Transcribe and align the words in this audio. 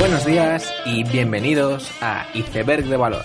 Buenos 0.00 0.24
días 0.24 0.72
y 0.86 1.04
bienvenidos 1.04 1.92
a 2.00 2.26
Iceberg 2.32 2.86
de 2.86 2.96
Valor, 2.96 3.22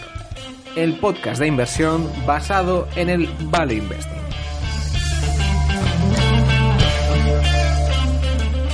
el 0.75 0.99
podcast 0.99 1.39
de 1.39 1.47
inversión 1.47 2.11
basado 2.27 2.89
en 2.97 3.09
el 3.09 3.29
Value 3.43 3.75
Investing. 3.75 4.21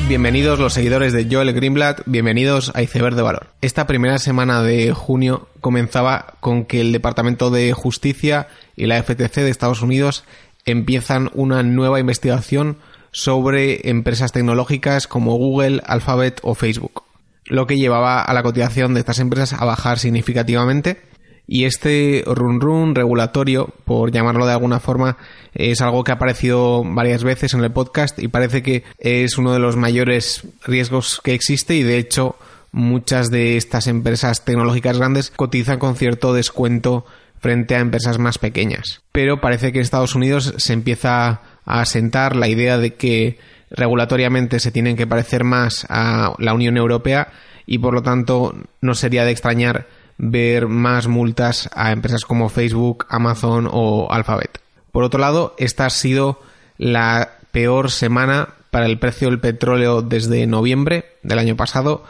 Bienvenidos 0.07 0.57
los 0.57 0.73
seguidores 0.73 1.13
de 1.13 1.27
Joel 1.29 1.53
Greenblatt, 1.53 2.01
bienvenidos 2.07 2.71
a 2.73 2.81
Iceberg 2.81 3.15
de 3.15 3.21
Valor. 3.21 3.47
Esta 3.61 3.85
primera 3.85 4.17
semana 4.17 4.63
de 4.63 4.93
junio 4.93 5.47
comenzaba 5.59 6.33
con 6.39 6.65
que 6.65 6.81
el 6.81 6.91
Departamento 6.93 7.51
de 7.51 7.71
Justicia 7.73 8.47
y 8.75 8.87
la 8.87 9.01
FTC 9.03 9.41
de 9.41 9.51
Estados 9.51 9.83
Unidos 9.83 10.23
empiezan 10.65 11.29
una 11.35 11.61
nueva 11.61 11.99
investigación 11.99 12.77
sobre 13.11 13.87
empresas 13.91 14.31
tecnológicas 14.31 15.05
como 15.05 15.35
Google, 15.35 15.83
Alphabet 15.85 16.39
o 16.41 16.55
Facebook, 16.55 17.03
lo 17.51 17.67
que 17.67 17.75
llevaba 17.75 18.21
a 18.21 18.33
la 18.33 18.43
cotización 18.43 18.93
de 18.93 19.01
estas 19.01 19.19
empresas 19.19 19.59
a 19.59 19.65
bajar 19.65 19.99
significativamente. 19.99 21.01
Y 21.47 21.65
este 21.65 22.23
run 22.25 22.61
run 22.61 22.95
regulatorio, 22.95 23.73
por 23.83 24.09
llamarlo 24.09 24.45
de 24.45 24.53
alguna 24.53 24.79
forma, 24.79 25.17
es 25.53 25.81
algo 25.81 26.05
que 26.05 26.13
ha 26.13 26.15
aparecido 26.15 26.81
varias 26.85 27.25
veces 27.25 27.53
en 27.53 27.61
el 27.61 27.71
podcast 27.71 28.17
y 28.19 28.29
parece 28.29 28.63
que 28.63 28.85
es 28.99 29.37
uno 29.37 29.51
de 29.51 29.59
los 29.59 29.75
mayores 29.75 30.43
riesgos 30.63 31.19
que 31.21 31.33
existe 31.33 31.75
y 31.75 31.83
de 31.83 31.97
hecho 31.97 32.37
muchas 32.71 33.29
de 33.29 33.57
estas 33.57 33.87
empresas 33.87 34.45
tecnológicas 34.45 34.97
grandes 34.97 35.29
cotizan 35.29 35.77
con 35.77 35.97
cierto 35.97 36.33
descuento 36.33 37.05
frente 37.41 37.75
a 37.75 37.79
empresas 37.79 38.17
más 38.17 38.37
pequeñas. 38.37 39.01
Pero 39.11 39.41
parece 39.41 39.73
que 39.73 39.79
en 39.79 39.83
Estados 39.83 40.15
Unidos 40.15 40.53
se 40.55 40.71
empieza 40.71 41.41
a 41.65 41.81
asentar 41.81 42.37
la 42.37 42.47
idea 42.47 42.77
de 42.77 42.93
que 42.93 43.39
regulatoriamente 43.71 44.59
se 44.59 44.71
tienen 44.71 44.95
que 44.95 45.07
parecer 45.07 45.43
más 45.43 45.85
a 45.89 46.33
la 46.37 46.53
Unión 46.53 46.77
Europea 46.77 47.29
y 47.65 47.79
por 47.79 47.93
lo 47.93 48.03
tanto 48.03 48.55
no 48.81 48.93
sería 48.93 49.25
de 49.25 49.31
extrañar 49.31 49.87
ver 50.17 50.67
más 50.67 51.07
multas 51.07 51.69
a 51.73 51.91
empresas 51.91 52.25
como 52.25 52.49
Facebook, 52.49 53.05
Amazon 53.09 53.67
o 53.71 54.11
Alphabet. 54.11 54.59
Por 54.91 55.03
otro 55.03 55.19
lado, 55.19 55.55
esta 55.57 55.85
ha 55.85 55.89
sido 55.89 56.41
la 56.77 57.37
peor 57.51 57.91
semana 57.91 58.49
para 58.69 58.85
el 58.85 58.99
precio 58.99 59.29
del 59.29 59.39
petróleo 59.39 60.01
desde 60.01 60.45
noviembre 60.47 61.05
del 61.23 61.39
año 61.39 61.55
pasado 61.55 62.03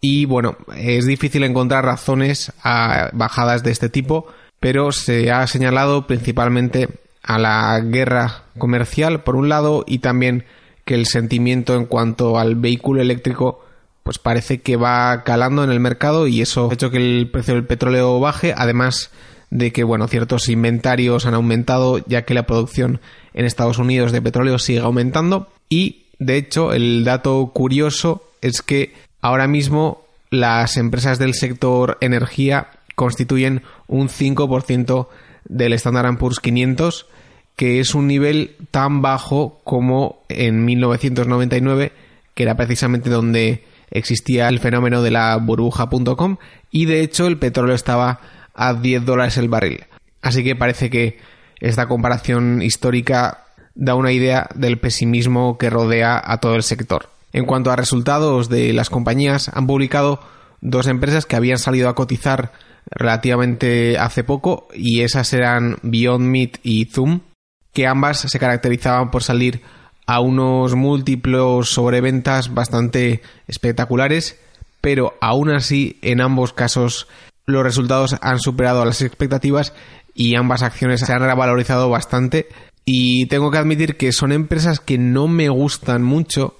y 0.00 0.26
bueno, 0.26 0.56
es 0.76 1.06
difícil 1.06 1.42
encontrar 1.42 1.84
razones 1.84 2.52
a 2.62 3.10
bajadas 3.12 3.62
de 3.62 3.72
este 3.72 3.88
tipo, 3.88 4.28
pero 4.60 4.92
se 4.92 5.30
ha 5.30 5.46
señalado 5.46 6.06
principalmente 6.06 6.88
a 7.22 7.38
la 7.38 7.80
guerra 7.80 8.44
comercial 8.56 9.22
por 9.22 9.36
un 9.36 9.48
lado 9.48 9.84
y 9.86 9.98
también 9.98 10.44
que 10.88 10.94
el 10.94 11.04
sentimiento 11.04 11.76
en 11.76 11.84
cuanto 11.84 12.38
al 12.38 12.54
vehículo 12.54 13.02
eléctrico 13.02 13.62
pues 14.04 14.18
parece 14.18 14.62
que 14.62 14.76
va 14.76 15.22
calando 15.22 15.62
en 15.62 15.70
el 15.70 15.80
mercado 15.80 16.26
y 16.26 16.40
eso 16.40 16.70
ha 16.70 16.72
hecho 16.72 16.90
que 16.90 16.96
el 16.96 17.28
precio 17.30 17.52
del 17.52 17.66
petróleo 17.66 18.18
baje, 18.20 18.54
además 18.56 19.10
de 19.50 19.70
que 19.70 19.84
bueno, 19.84 20.08
ciertos 20.08 20.48
inventarios 20.48 21.26
han 21.26 21.34
aumentado 21.34 21.98
ya 22.06 22.22
que 22.22 22.32
la 22.32 22.46
producción 22.46 23.02
en 23.34 23.44
Estados 23.44 23.76
Unidos 23.76 24.12
de 24.12 24.22
petróleo 24.22 24.58
sigue 24.58 24.78
aumentando. 24.78 25.48
Y 25.68 26.04
de 26.18 26.38
hecho 26.38 26.72
el 26.72 27.04
dato 27.04 27.50
curioso 27.52 28.22
es 28.40 28.62
que 28.62 28.94
ahora 29.20 29.46
mismo 29.46 30.06
las 30.30 30.78
empresas 30.78 31.18
del 31.18 31.34
sector 31.34 31.98
energía 32.00 32.68
constituyen 32.94 33.60
un 33.88 34.08
5% 34.08 35.08
del 35.44 35.74
Standard 35.74 36.16
Poor's 36.16 36.40
500, 36.40 37.04
que 37.58 37.80
es 37.80 37.96
un 37.96 38.06
nivel 38.06 38.54
tan 38.70 39.02
bajo 39.02 39.60
como 39.64 40.22
en 40.28 40.64
1999, 40.64 41.90
que 42.34 42.44
era 42.44 42.56
precisamente 42.56 43.10
donde 43.10 43.64
existía 43.90 44.48
el 44.48 44.60
fenómeno 44.60 45.02
de 45.02 45.10
la 45.10 45.36
burbuja.com 45.38 46.36
y 46.70 46.84
de 46.84 47.00
hecho 47.00 47.26
el 47.26 47.36
petróleo 47.36 47.74
estaba 47.74 48.20
a 48.54 48.74
10 48.74 49.04
dólares 49.04 49.38
el 49.38 49.48
barril. 49.48 49.86
Así 50.22 50.44
que 50.44 50.54
parece 50.54 50.88
que 50.88 51.18
esta 51.58 51.88
comparación 51.88 52.62
histórica 52.62 53.46
da 53.74 53.96
una 53.96 54.12
idea 54.12 54.48
del 54.54 54.78
pesimismo 54.78 55.58
que 55.58 55.68
rodea 55.68 56.22
a 56.24 56.38
todo 56.38 56.54
el 56.54 56.62
sector. 56.62 57.10
En 57.32 57.44
cuanto 57.44 57.72
a 57.72 57.76
resultados 57.76 58.48
de 58.48 58.72
las 58.72 58.88
compañías, 58.88 59.50
han 59.52 59.66
publicado 59.66 60.20
dos 60.60 60.86
empresas 60.86 61.26
que 61.26 61.34
habían 61.34 61.58
salido 61.58 61.88
a 61.88 61.96
cotizar 61.96 62.52
relativamente 62.88 63.98
hace 63.98 64.22
poco 64.22 64.68
y 64.72 65.00
esas 65.00 65.32
eran 65.32 65.78
Beyond 65.82 66.24
Meat 66.24 66.58
y 66.62 66.84
Zoom, 66.84 67.22
que 67.78 67.86
ambas 67.86 68.18
se 68.18 68.38
caracterizaban 68.40 69.12
por 69.12 69.22
salir 69.22 69.62
a 70.04 70.18
unos 70.18 70.74
múltiplos 70.74 71.68
sobreventas 71.68 72.52
bastante 72.52 73.22
espectaculares, 73.46 74.36
pero 74.80 75.14
aún 75.20 75.48
así 75.50 75.96
en 76.02 76.20
ambos 76.20 76.52
casos 76.52 77.06
los 77.46 77.62
resultados 77.62 78.16
han 78.20 78.40
superado 78.40 78.84
las 78.84 79.00
expectativas 79.00 79.74
y 80.12 80.34
ambas 80.34 80.64
acciones 80.64 81.02
se 81.02 81.12
han 81.12 81.20
revalorizado 81.20 81.88
bastante 81.88 82.48
y 82.84 83.26
tengo 83.26 83.52
que 83.52 83.58
admitir 83.58 83.96
que 83.96 84.10
son 84.10 84.32
empresas 84.32 84.80
que 84.80 84.98
no 84.98 85.28
me 85.28 85.48
gustan 85.48 86.02
mucho. 86.02 86.56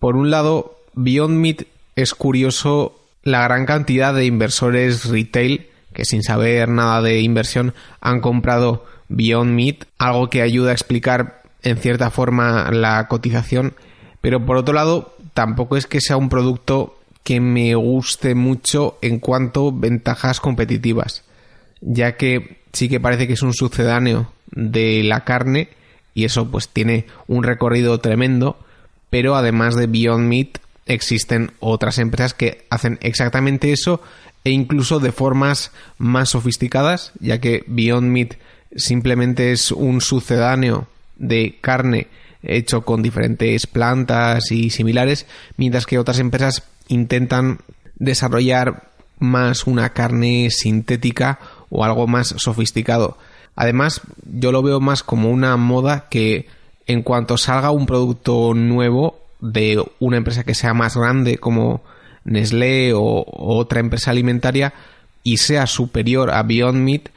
Por 0.00 0.16
un 0.16 0.32
lado, 0.32 0.80
Beyond 0.94 1.38
Meat 1.38 1.62
es 1.94 2.12
curioso 2.12 2.98
la 3.22 3.44
gran 3.44 3.66
cantidad 3.66 4.12
de 4.12 4.24
inversores 4.24 5.04
retail 5.04 5.68
que 5.96 6.04
sin 6.04 6.22
saber 6.22 6.68
nada 6.68 7.00
de 7.00 7.22
inversión 7.22 7.72
han 8.02 8.20
comprado 8.20 8.84
Beyond 9.08 9.54
Meat, 9.54 9.84
algo 9.96 10.28
que 10.28 10.42
ayuda 10.42 10.70
a 10.70 10.74
explicar 10.74 11.40
en 11.62 11.78
cierta 11.78 12.10
forma 12.10 12.70
la 12.70 13.08
cotización, 13.08 13.74
pero 14.20 14.44
por 14.44 14.58
otro 14.58 14.74
lado 14.74 15.16
tampoco 15.32 15.78
es 15.78 15.86
que 15.86 16.02
sea 16.02 16.18
un 16.18 16.28
producto 16.28 16.98
que 17.24 17.40
me 17.40 17.74
guste 17.76 18.34
mucho 18.34 18.98
en 19.00 19.20
cuanto 19.20 19.68
a 19.68 19.72
ventajas 19.72 20.38
competitivas, 20.38 21.24
ya 21.80 22.18
que 22.18 22.58
sí 22.74 22.90
que 22.90 23.00
parece 23.00 23.26
que 23.26 23.32
es 23.32 23.42
un 23.42 23.54
sucedáneo 23.54 24.30
de 24.50 25.02
la 25.02 25.24
carne 25.24 25.70
y 26.12 26.26
eso 26.26 26.50
pues 26.50 26.68
tiene 26.68 27.06
un 27.26 27.42
recorrido 27.42 28.00
tremendo, 28.00 28.58
pero 29.08 29.34
además 29.34 29.76
de 29.76 29.86
Beyond 29.86 30.28
Meat 30.28 30.58
existen 30.84 31.52
otras 31.58 31.98
empresas 31.98 32.34
que 32.34 32.66
hacen 32.68 32.98
exactamente 33.00 33.72
eso 33.72 34.02
e 34.46 34.50
incluso 34.50 35.00
de 35.00 35.10
formas 35.10 35.72
más 35.98 36.28
sofisticadas, 36.28 37.10
ya 37.18 37.40
que 37.40 37.64
Beyond 37.66 38.08
Meat 38.08 38.34
simplemente 38.76 39.50
es 39.50 39.72
un 39.72 40.00
sucedáneo 40.00 40.86
de 41.16 41.58
carne 41.60 42.06
hecho 42.44 42.82
con 42.82 43.02
diferentes 43.02 43.66
plantas 43.66 44.52
y 44.52 44.70
similares, 44.70 45.26
mientras 45.56 45.84
que 45.84 45.98
otras 45.98 46.20
empresas 46.20 46.62
intentan 46.86 47.58
desarrollar 47.96 48.84
más 49.18 49.66
una 49.66 49.88
carne 49.92 50.50
sintética 50.52 51.40
o 51.68 51.84
algo 51.84 52.06
más 52.06 52.32
sofisticado. 52.38 53.18
Además, 53.56 54.00
yo 54.32 54.52
lo 54.52 54.62
veo 54.62 54.78
más 54.78 55.02
como 55.02 55.28
una 55.30 55.56
moda 55.56 56.06
que 56.08 56.46
en 56.86 57.02
cuanto 57.02 57.36
salga 57.36 57.72
un 57.72 57.86
producto 57.86 58.54
nuevo 58.54 59.18
de 59.40 59.84
una 59.98 60.18
empresa 60.18 60.44
que 60.44 60.54
sea 60.54 60.72
más 60.72 60.96
grande 60.96 61.38
como 61.38 61.82
Nestlé 62.26 62.92
o, 62.92 63.24
otra 63.26 63.80
empresa 63.80 64.10
alimentaria 64.10 64.74
y 65.22 65.38
sea 65.38 65.66
superior 65.66 66.30
a 66.30 66.42
Beyond 66.42 66.78
Meat, 66.78 67.08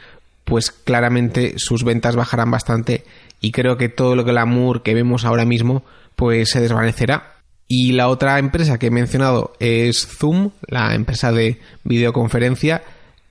pues 0.46 0.72
claramente 0.72 1.56
sus 1.58 1.84
ventas 1.84 2.16
bajarán 2.16 2.52
bastante 2.52 3.04
y 3.42 3.52
creo 3.52 3.78
que 3.78 3.90
todo 3.90 4.16
que 4.16 4.32
glamour 4.32 4.84
que 4.84 4.94
vemos 4.94 5.26
ahora 5.26 5.46
mismo 5.46 5.84
pues 6.16 6.50
se 6.52 6.62
desvanecerá. 6.62 7.36
Y 7.68 7.92
la 7.92 8.08
otra 8.08 8.40
empresa 8.40 8.80
que 8.80 8.88
he 8.88 8.92
mencionado 8.92 9.54
es 9.60 10.08
Zoom, 10.08 10.52
la 10.68 10.96
empresa 10.96 11.32
de 11.32 11.60
videoconferencia, 11.84 12.82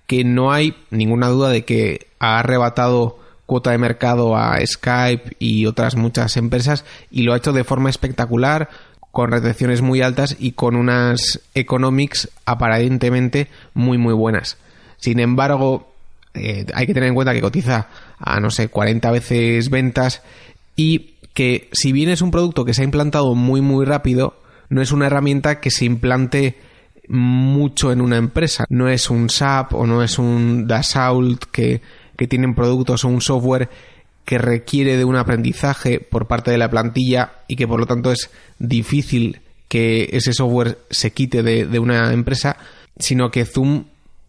que 0.07 0.25
no 0.25 0.53
hay 0.53 0.77
ninguna 0.91 1.29
duda 1.29 1.51
de 1.51 1.65
que 1.65 2.07
ha 2.21 2.39
arrebatado 2.39 3.19
cuota 3.47 3.71
de 3.71 3.79
mercado 3.79 4.37
a 4.37 4.59
Skype 4.65 5.37
y 5.39 5.65
otras 5.65 5.97
muchas 5.97 6.37
empresas 6.37 6.85
y 7.11 7.23
lo 7.23 7.33
ha 7.33 7.39
hecho 7.39 7.53
de 7.55 7.65
forma 7.65 7.89
espectacular, 7.89 8.69
con 9.13 9.31
retenciones 9.31 9.83
muy 9.83 10.03
altas 10.03 10.37
y 10.39 10.53
con 10.53 10.77
unas 10.77 11.41
economics 11.55 12.31
aparentemente 12.45 13.49
muy 13.75 13.99
muy 13.99 14.15
buenas. 14.15 14.59
Sin 14.99 15.21
embargo, 15.21 15.93
eh, 16.35 16.67
hay 16.75 16.87
que 16.87 16.95
tener 16.95 17.09
en 17.09 17.15
cuenta 17.15 17.35
que 17.35 17.41
cotiza 17.41 17.89
a 18.19 18.41
no 18.41 18.51
sé 18.51 18.69
40 18.69 19.11
veces 19.11 19.71
ventas 19.71 20.23
y 20.77 21.15
que 21.35 21.69
si 21.73 21.93
bien 21.93 22.11
es 22.11 22.23
un 22.23 22.31
producto 22.31 22.65
que 22.65 22.75
se 22.75 22.83
ha 22.83 22.85
implantado 22.85 23.35
muy 23.35 23.61
muy 23.61 23.85
rápido, 23.85 24.41
no 24.69 24.83
es 24.83 24.93
una 24.93 25.07
herramienta 25.07 25.61
que 25.61 25.71
se 25.71 25.85
implante 25.85 26.59
mucho 27.09 27.91
en 27.91 28.01
una 28.01 28.19
empresa. 28.19 28.67
No 28.69 28.89
es 28.89 29.09
un 29.09 29.31
SAP 29.31 29.73
o 29.75 29.87
no 29.87 30.03
es 30.03 30.19
un 30.19 30.67
Dassault 30.67 31.45
que 31.51 31.81
que 32.19 32.27
tienen 32.27 32.55
productos 32.55 33.05
o 33.05 33.09
un 33.09 33.21
software 33.21 33.71
que 34.29 34.37
requiere 34.37 34.99
de 34.99 35.07
un 35.07 35.17
aprendizaje 35.17 36.01
por 36.01 36.27
parte 36.27 36.51
de 36.51 36.59
la 36.59 36.69
plantilla 36.69 37.33
y 37.49 37.57
que 37.57 37.67
por 37.67 37.81
lo 37.81 37.87
tanto 37.87 38.13
es 38.13 38.29
difícil 38.59 39.41
que 39.69 40.11
ese 40.13 40.35
software 40.35 40.77
se 40.91 41.13
quite 41.13 41.43
de, 41.43 41.79
una 41.79 42.13
empresa, 42.13 42.59
sino 42.99 43.31
que 43.31 43.47
Zoom 43.47 43.87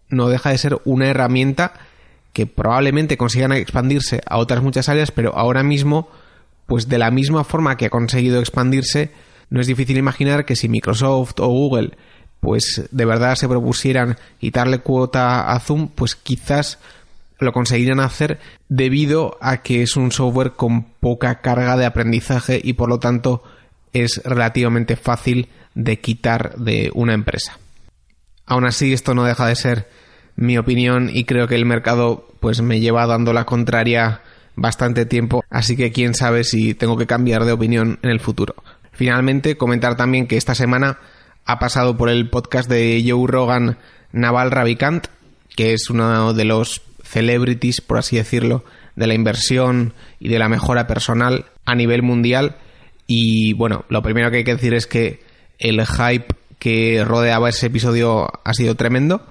no 0.07 0.29
deja 0.29 0.51
de 0.51 0.57
ser 0.57 0.77
una 0.85 1.09
herramienta 1.09 1.73
que 2.31 2.45
probablemente 2.45 3.17
consigan 3.17 3.51
expandirse 3.51 4.21
a 4.25 4.37
otras 4.37 4.63
muchas 4.63 4.87
áreas, 4.87 5.11
pero 5.11 5.35
ahora 5.35 5.63
mismo, 5.63 6.07
pues 6.65 6.87
de 6.87 6.97
la 6.97 7.11
misma 7.11 7.43
forma 7.43 7.75
que 7.75 7.87
ha 7.87 7.89
conseguido 7.89 8.39
expandirse, 8.39 9.11
no 9.49 9.59
es 9.59 9.67
difícil 9.67 9.97
imaginar 9.97 10.45
que 10.45 10.55
si 10.55 10.69
Microsoft 10.69 11.41
o 11.41 11.47
Google 11.47 11.91
pues 12.39 12.87
de 12.89 13.03
verdad 13.03 13.35
se 13.35 13.49
propusieran 13.49 14.17
quitarle 14.39 14.79
cuota 14.79 15.51
a 15.51 15.59
Zoom, 15.59 15.89
pues 15.89 16.15
quizás 16.15 16.79
lo 17.39 17.53
conseguirían 17.53 18.00
hacer 18.00 18.39
debido 18.68 19.38
a 19.41 19.62
que 19.62 19.81
es 19.81 19.95
un 19.95 20.12
software 20.12 20.51
con 20.51 20.83
poca 20.83 21.41
carga 21.41 21.77
de 21.77 21.86
aprendizaje 21.86 22.59
y 22.63 22.74
por 22.74 22.89
lo 22.89 23.00
tanto 23.00 23.44
es 23.94 24.21
relativamente 24.24 24.95
fácil 24.95 25.50
de 25.74 26.00
quitar 26.00 26.56
de 26.56 26.91
una 26.94 27.13
empresa. 27.13 27.57
Aún 28.45 28.65
así, 28.65 28.94
esto 28.94 29.13
no 29.13 29.24
deja 29.24 29.47
de 29.47 29.56
ser 29.56 29.89
mi 30.36 30.57
opinión 30.57 31.09
y 31.13 31.25
creo 31.25 31.47
que 31.47 31.56
el 31.56 31.65
mercado 31.65 32.27
pues 32.39 32.62
me 32.62 32.80
lleva 32.80 33.06
dando 33.06 33.33
la 33.33 33.45
contraria 33.45 34.21
bastante 34.56 35.06
tiempo, 35.06 35.44
así 35.50 35.75
que 35.75 35.92
quién 35.92 36.13
sabe 36.13 36.44
si 36.44 36.74
tengo 36.74 36.97
que 36.97 37.07
cambiar 37.07 37.45
de 37.45 37.51
opinión 37.51 38.00
en 38.01 38.09
el 38.09 38.19
futuro. 38.19 38.56
Finalmente, 38.92 39.57
comentar 39.57 39.95
también 39.95 40.27
que 40.27 40.38
esta 40.38 40.56
semana 40.56 41.00
ha 41.45 41.59
pasado 41.59 41.95
por 41.95 42.09
el 42.09 42.30
podcast 42.30 42.69
de 42.69 43.03
Joe 43.07 43.27
Rogan 43.27 43.77
Naval 44.12 44.51
Ravikant, 44.51 45.07
que 45.56 45.74
es 45.74 45.89
uno 45.89 46.33
de 46.33 46.45
los 46.45 46.81
celebrities, 47.09 47.81
por 47.81 47.97
así 47.97 48.17
decirlo, 48.17 48.63
de 48.95 49.07
la 49.07 49.13
inversión 49.13 49.94
y 50.19 50.29
de 50.29 50.39
la 50.39 50.50
mejora 50.50 50.88
personal 50.88 51.45
a 51.65 51.75
nivel 51.75 52.03
mundial. 52.03 52.57
Y 53.07 53.53
bueno, 53.53 53.85
lo 53.89 54.03
primero 54.03 54.29
que 54.29 54.38
hay 54.38 54.44
que 54.44 54.56
decir 54.56 54.73
es 54.73 54.85
que 54.85 55.21
el 55.57 55.85
hype 55.85 56.35
que 56.59 57.03
rodeaba 57.03 57.50
ese 57.50 57.67
episodio 57.67 58.27
ha 58.44 58.53
sido 58.53 58.75
tremendo. 58.75 59.25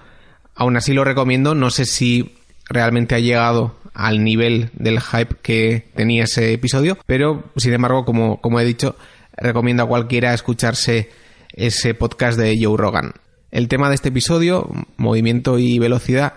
Aún 0.54 0.76
así 0.76 0.92
lo 0.92 1.04
recomiendo, 1.04 1.54
no 1.54 1.70
sé 1.70 1.84
si 1.84 2.34
realmente 2.69 3.14
ha 3.14 3.20
llegado 3.20 3.76
al 3.94 4.25
nivel 4.25 4.70
del 4.75 5.00
hype 5.00 5.36
que 5.42 5.88
tenía 5.94 6.25
ese 6.25 6.52
episodio, 6.52 6.98
pero 7.06 7.44
sin 7.56 7.72
embargo, 7.72 8.04
como, 8.04 8.40
como 8.40 8.58
he 8.58 8.64
dicho, 8.64 8.96
recomiendo 9.36 9.84
a 9.84 9.88
cualquiera 9.88 10.34
escucharse 10.34 11.10
ese 11.52 11.94
podcast 11.94 12.38
de 12.38 12.56
Joe 12.60 12.76
Rogan. 12.76 13.12
El 13.50 13.69
tema 13.69 13.88
de 13.88 13.94
este 13.94 14.10
episodio, 14.10 14.69
movimiento 14.96 15.58
y 15.58 15.78
velocidad, 15.78 16.34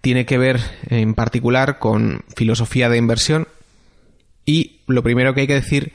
tiene 0.00 0.26
que 0.26 0.38
ver 0.38 0.60
en 0.88 1.14
particular 1.14 1.78
con 1.78 2.24
filosofía 2.34 2.88
de 2.88 2.98
inversión 2.98 3.48
y 4.44 4.80
lo 4.86 5.02
primero 5.02 5.34
que 5.34 5.42
hay 5.42 5.46
que 5.46 5.54
decir 5.54 5.92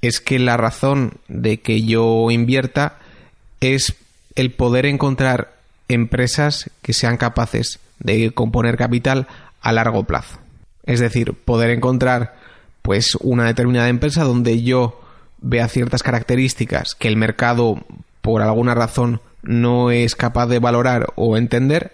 es 0.00 0.20
que 0.20 0.38
la 0.38 0.56
razón 0.56 1.18
de 1.28 1.60
que 1.60 1.82
yo 1.82 2.30
invierta 2.30 2.98
es 3.60 3.94
el 4.34 4.52
poder 4.52 4.86
encontrar 4.86 5.54
empresas 5.88 6.70
que 6.82 6.92
sean 6.92 7.16
capaces 7.16 7.78
de 8.00 8.32
componer 8.32 8.76
capital 8.76 9.28
a 9.60 9.72
largo 9.72 10.04
plazo. 10.04 10.38
Es 10.84 10.98
decir, 10.98 11.34
poder 11.34 11.70
encontrar 11.70 12.34
pues 12.82 13.14
una 13.20 13.44
determinada 13.44 13.88
empresa 13.88 14.24
donde 14.24 14.62
yo 14.62 15.00
vea 15.40 15.68
ciertas 15.68 16.02
características 16.02 16.94
que 16.96 17.08
el 17.08 17.16
mercado 17.16 17.84
por 18.20 18.42
alguna 18.42 18.74
razón 18.74 19.20
no 19.42 19.90
es 19.90 20.16
capaz 20.16 20.46
de 20.46 20.58
valorar 20.58 21.12
o 21.14 21.36
entender 21.36 21.92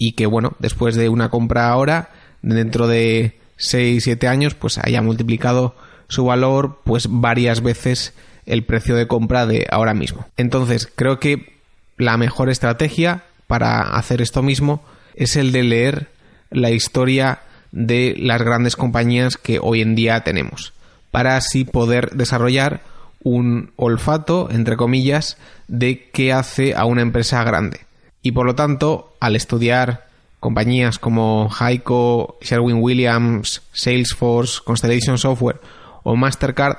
y 0.00 0.12
que 0.12 0.24
bueno, 0.24 0.56
después 0.58 0.96
de 0.96 1.10
una 1.10 1.28
compra 1.28 1.68
ahora, 1.68 2.08
dentro 2.40 2.88
de 2.88 3.38
6, 3.58 4.02
7 4.02 4.28
años, 4.28 4.54
pues 4.54 4.78
haya 4.78 5.02
multiplicado 5.02 5.74
su 6.08 6.24
valor 6.24 6.80
pues 6.84 7.06
varias 7.10 7.62
veces 7.62 8.14
el 8.46 8.64
precio 8.64 8.96
de 8.96 9.06
compra 9.06 9.44
de 9.44 9.66
ahora 9.70 9.92
mismo. 9.92 10.26
Entonces, 10.38 10.90
creo 10.96 11.20
que 11.20 11.52
la 11.98 12.16
mejor 12.16 12.48
estrategia 12.48 13.24
para 13.46 13.94
hacer 13.94 14.22
esto 14.22 14.42
mismo 14.42 14.82
es 15.16 15.36
el 15.36 15.52
de 15.52 15.64
leer 15.64 16.08
la 16.50 16.70
historia 16.70 17.40
de 17.70 18.14
las 18.16 18.40
grandes 18.40 18.76
compañías 18.76 19.36
que 19.36 19.58
hoy 19.60 19.82
en 19.82 19.96
día 19.96 20.24
tenemos, 20.24 20.72
para 21.10 21.36
así 21.36 21.64
poder 21.66 22.12
desarrollar 22.12 22.80
un 23.22 23.72
olfato, 23.76 24.48
entre 24.50 24.78
comillas, 24.78 25.36
de 25.68 26.08
qué 26.10 26.32
hace 26.32 26.74
a 26.74 26.86
una 26.86 27.02
empresa 27.02 27.44
grande. 27.44 27.80
Y 28.22 28.32
por 28.32 28.46
lo 28.46 28.54
tanto, 28.54 29.09
al 29.20 29.36
estudiar 29.36 30.06
compañías 30.40 30.98
como 30.98 31.50
Heiko, 31.60 32.38
Sherwin 32.40 32.82
Williams, 32.82 33.62
Salesforce, 33.72 34.60
Constellation 34.64 35.18
Software 35.18 35.60
o 36.02 36.16
Mastercard, 36.16 36.78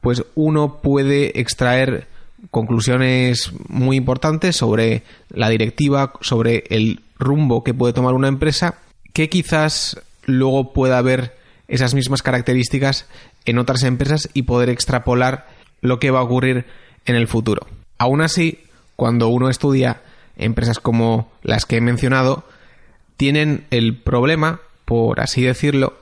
pues 0.00 0.24
uno 0.34 0.80
puede 0.80 1.40
extraer 1.40 2.06
conclusiones 2.50 3.52
muy 3.68 3.96
importantes 3.96 4.56
sobre 4.56 5.02
la 5.30 5.48
directiva, 5.48 6.12
sobre 6.20 6.64
el 6.70 7.00
rumbo 7.18 7.64
que 7.64 7.74
puede 7.74 7.92
tomar 7.92 8.14
una 8.14 8.28
empresa, 8.28 8.76
que 9.12 9.28
quizás 9.28 10.00
luego 10.26 10.72
pueda 10.72 10.98
haber 10.98 11.36
esas 11.68 11.94
mismas 11.94 12.22
características 12.22 13.06
en 13.44 13.58
otras 13.58 13.82
empresas 13.82 14.28
y 14.34 14.42
poder 14.42 14.68
extrapolar 14.68 15.48
lo 15.80 15.98
que 15.98 16.10
va 16.10 16.20
a 16.20 16.24
ocurrir 16.24 16.66
en 17.06 17.16
el 17.16 17.28
futuro. 17.28 17.66
Aún 17.98 18.20
así, 18.20 18.60
cuando 18.96 19.28
uno 19.28 19.48
estudia 19.48 20.02
empresas 20.36 20.80
como 20.80 21.32
las 21.42 21.66
que 21.66 21.76
he 21.76 21.80
mencionado, 21.80 22.44
tienen 23.16 23.66
el 23.70 23.96
problema, 23.96 24.60
por 24.84 25.20
así 25.20 25.42
decirlo, 25.42 25.98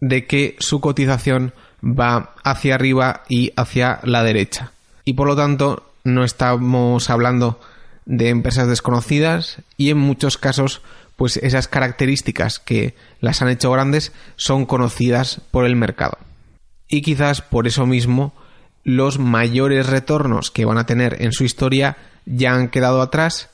de 0.00 0.26
que 0.26 0.56
su 0.58 0.80
cotización 0.80 1.52
va 1.82 2.34
hacia 2.42 2.74
arriba 2.74 3.22
y 3.28 3.52
hacia 3.56 4.00
la 4.02 4.22
derecha. 4.22 4.72
Y 5.04 5.14
por 5.14 5.26
lo 5.26 5.36
tanto, 5.36 5.92
no 6.04 6.24
estamos 6.24 7.10
hablando 7.10 7.60
de 8.06 8.28
empresas 8.28 8.68
desconocidas 8.68 9.58
y 9.76 9.90
en 9.90 9.98
muchos 9.98 10.36
casos, 10.36 10.82
pues 11.16 11.36
esas 11.38 11.68
características 11.68 12.58
que 12.58 12.94
las 13.20 13.40
han 13.42 13.48
hecho 13.48 13.70
grandes 13.70 14.12
son 14.36 14.66
conocidas 14.66 15.40
por 15.50 15.64
el 15.64 15.76
mercado. 15.76 16.18
Y 16.88 17.02
quizás 17.02 17.40
por 17.40 17.66
eso 17.66 17.86
mismo 17.86 18.34
los 18.82 19.18
mayores 19.18 19.86
retornos 19.86 20.50
que 20.50 20.66
van 20.66 20.78
a 20.78 20.86
tener 20.86 21.22
en 21.22 21.32
su 21.32 21.44
historia 21.44 21.96
ya 22.26 22.54
han 22.54 22.68
quedado 22.68 23.00
atrás, 23.00 23.50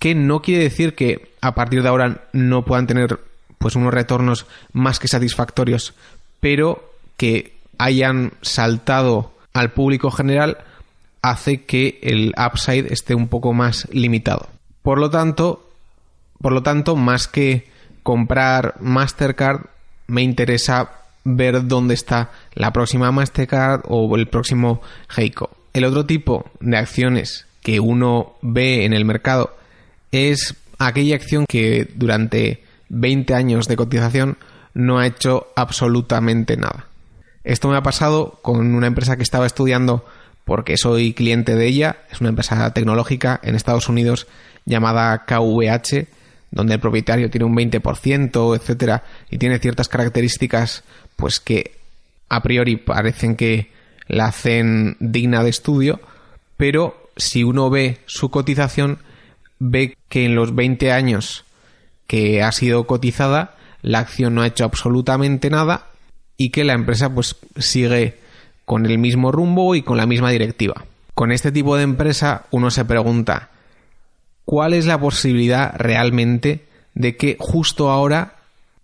que 0.00 0.16
no 0.16 0.42
quiere 0.42 0.64
decir 0.64 0.96
que 0.96 1.30
a 1.40 1.54
partir 1.54 1.82
de 1.82 1.88
ahora 1.88 2.24
no 2.32 2.64
puedan 2.64 2.88
tener 2.88 3.20
pues 3.58 3.76
unos 3.76 3.94
retornos 3.94 4.46
más 4.72 4.98
que 4.98 5.06
satisfactorios, 5.06 5.94
pero 6.40 6.92
que 7.18 7.54
hayan 7.78 8.32
saltado 8.40 9.32
al 9.52 9.72
público 9.72 10.10
general 10.10 10.58
hace 11.22 11.64
que 11.64 11.98
el 12.02 12.34
upside 12.36 12.90
esté 12.92 13.14
un 13.14 13.28
poco 13.28 13.52
más 13.52 13.86
limitado. 13.92 14.48
Por 14.82 14.98
lo 14.98 15.10
tanto, 15.10 15.68
por 16.40 16.52
lo 16.52 16.62
tanto, 16.62 16.96
más 16.96 17.28
que 17.28 17.68
comprar 18.02 18.76
Mastercard, 18.80 19.66
me 20.06 20.22
interesa 20.22 20.92
ver 21.24 21.66
dónde 21.68 21.92
está 21.92 22.30
la 22.54 22.72
próxima 22.72 23.12
Mastercard 23.12 23.82
o 23.86 24.16
el 24.16 24.28
próximo 24.28 24.80
Heiko. 25.14 25.50
El 25.74 25.84
otro 25.84 26.06
tipo 26.06 26.50
de 26.60 26.78
acciones 26.78 27.46
que 27.62 27.80
uno 27.80 28.36
ve 28.40 28.86
en 28.86 28.94
el 28.94 29.04
mercado 29.04 29.59
es 30.12 30.54
aquella 30.78 31.16
acción 31.16 31.46
que 31.46 31.88
durante 31.94 32.64
20 32.88 33.34
años 33.34 33.68
de 33.68 33.76
cotización 33.76 34.38
no 34.74 34.98
ha 34.98 35.06
hecho 35.06 35.48
absolutamente 35.56 36.56
nada. 36.56 36.86
Esto 37.44 37.68
me 37.68 37.76
ha 37.76 37.82
pasado 37.82 38.38
con 38.42 38.74
una 38.74 38.86
empresa 38.86 39.16
que 39.16 39.22
estaba 39.22 39.46
estudiando 39.46 40.04
porque 40.44 40.76
soy 40.76 41.12
cliente 41.12 41.54
de 41.54 41.66
ella, 41.66 41.98
es 42.10 42.20
una 42.20 42.30
empresa 42.30 42.72
tecnológica 42.72 43.40
en 43.42 43.54
Estados 43.54 43.88
Unidos 43.88 44.26
llamada 44.64 45.24
KVH, 45.24 46.06
donde 46.50 46.74
el 46.74 46.80
propietario 46.80 47.30
tiene 47.30 47.44
un 47.44 47.54
20%, 47.54 48.56
etcétera, 48.56 49.04
y 49.30 49.38
tiene 49.38 49.58
ciertas 49.58 49.88
características 49.88 50.82
pues 51.16 51.40
que 51.40 51.76
a 52.28 52.42
priori 52.42 52.76
parecen 52.76 53.36
que 53.36 53.70
la 54.06 54.26
hacen 54.26 54.96
digna 54.98 55.44
de 55.44 55.50
estudio, 55.50 56.00
pero 56.56 57.10
si 57.16 57.44
uno 57.44 57.70
ve 57.70 57.98
su 58.06 58.30
cotización, 58.30 58.98
ve 59.60 59.96
que 60.08 60.24
en 60.24 60.34
los 60.34 60.54
20 60.54 60.90
años 60.90 61.44
que 62.08 62.42
ha 62.42 62.50
sido 62.50 62.88
cotizada, 62.88 63.54
la 63.82 64.00
acción 64.00 64.34
no 64.34 64.42
ha 64.42 64.48
hecho 64.48 64.64
absolutamente 64.64 65.48
nada 65.50 65.86
y 66.36 66.50
que 66.50 66.64
la 66.64 66.72
empresa 66.72 67.14
pues 67.14 67.36
sigue 67.56 68.18
con 68.64 68.86
el 68.86 68.98
mismo 68.98 69.30
rumbo 69.30 69.76
y 69.76 69.82
con 69.82 69.96
la 69.96 70.06
misma 70.06 70.30
directiva. 70.30 70.84
Con 71.14 71.30
este 71.30 71.52
tipo 71.52 71.76
de 71.76 71.84
empresa 71.84 72.46
uno 72.50 72.70
se 72.70 72.84
pregunta 72.84 73.50
¿cuál 74.44 74.74
es 74.74 74.86
la 74.86 74.98
posibilidad 74.98 75.74
realmente 75.76 76.64
de 76.94 77.16
que 77.16 77.36
justo 77.38 77.90
ahora 77.90 78.34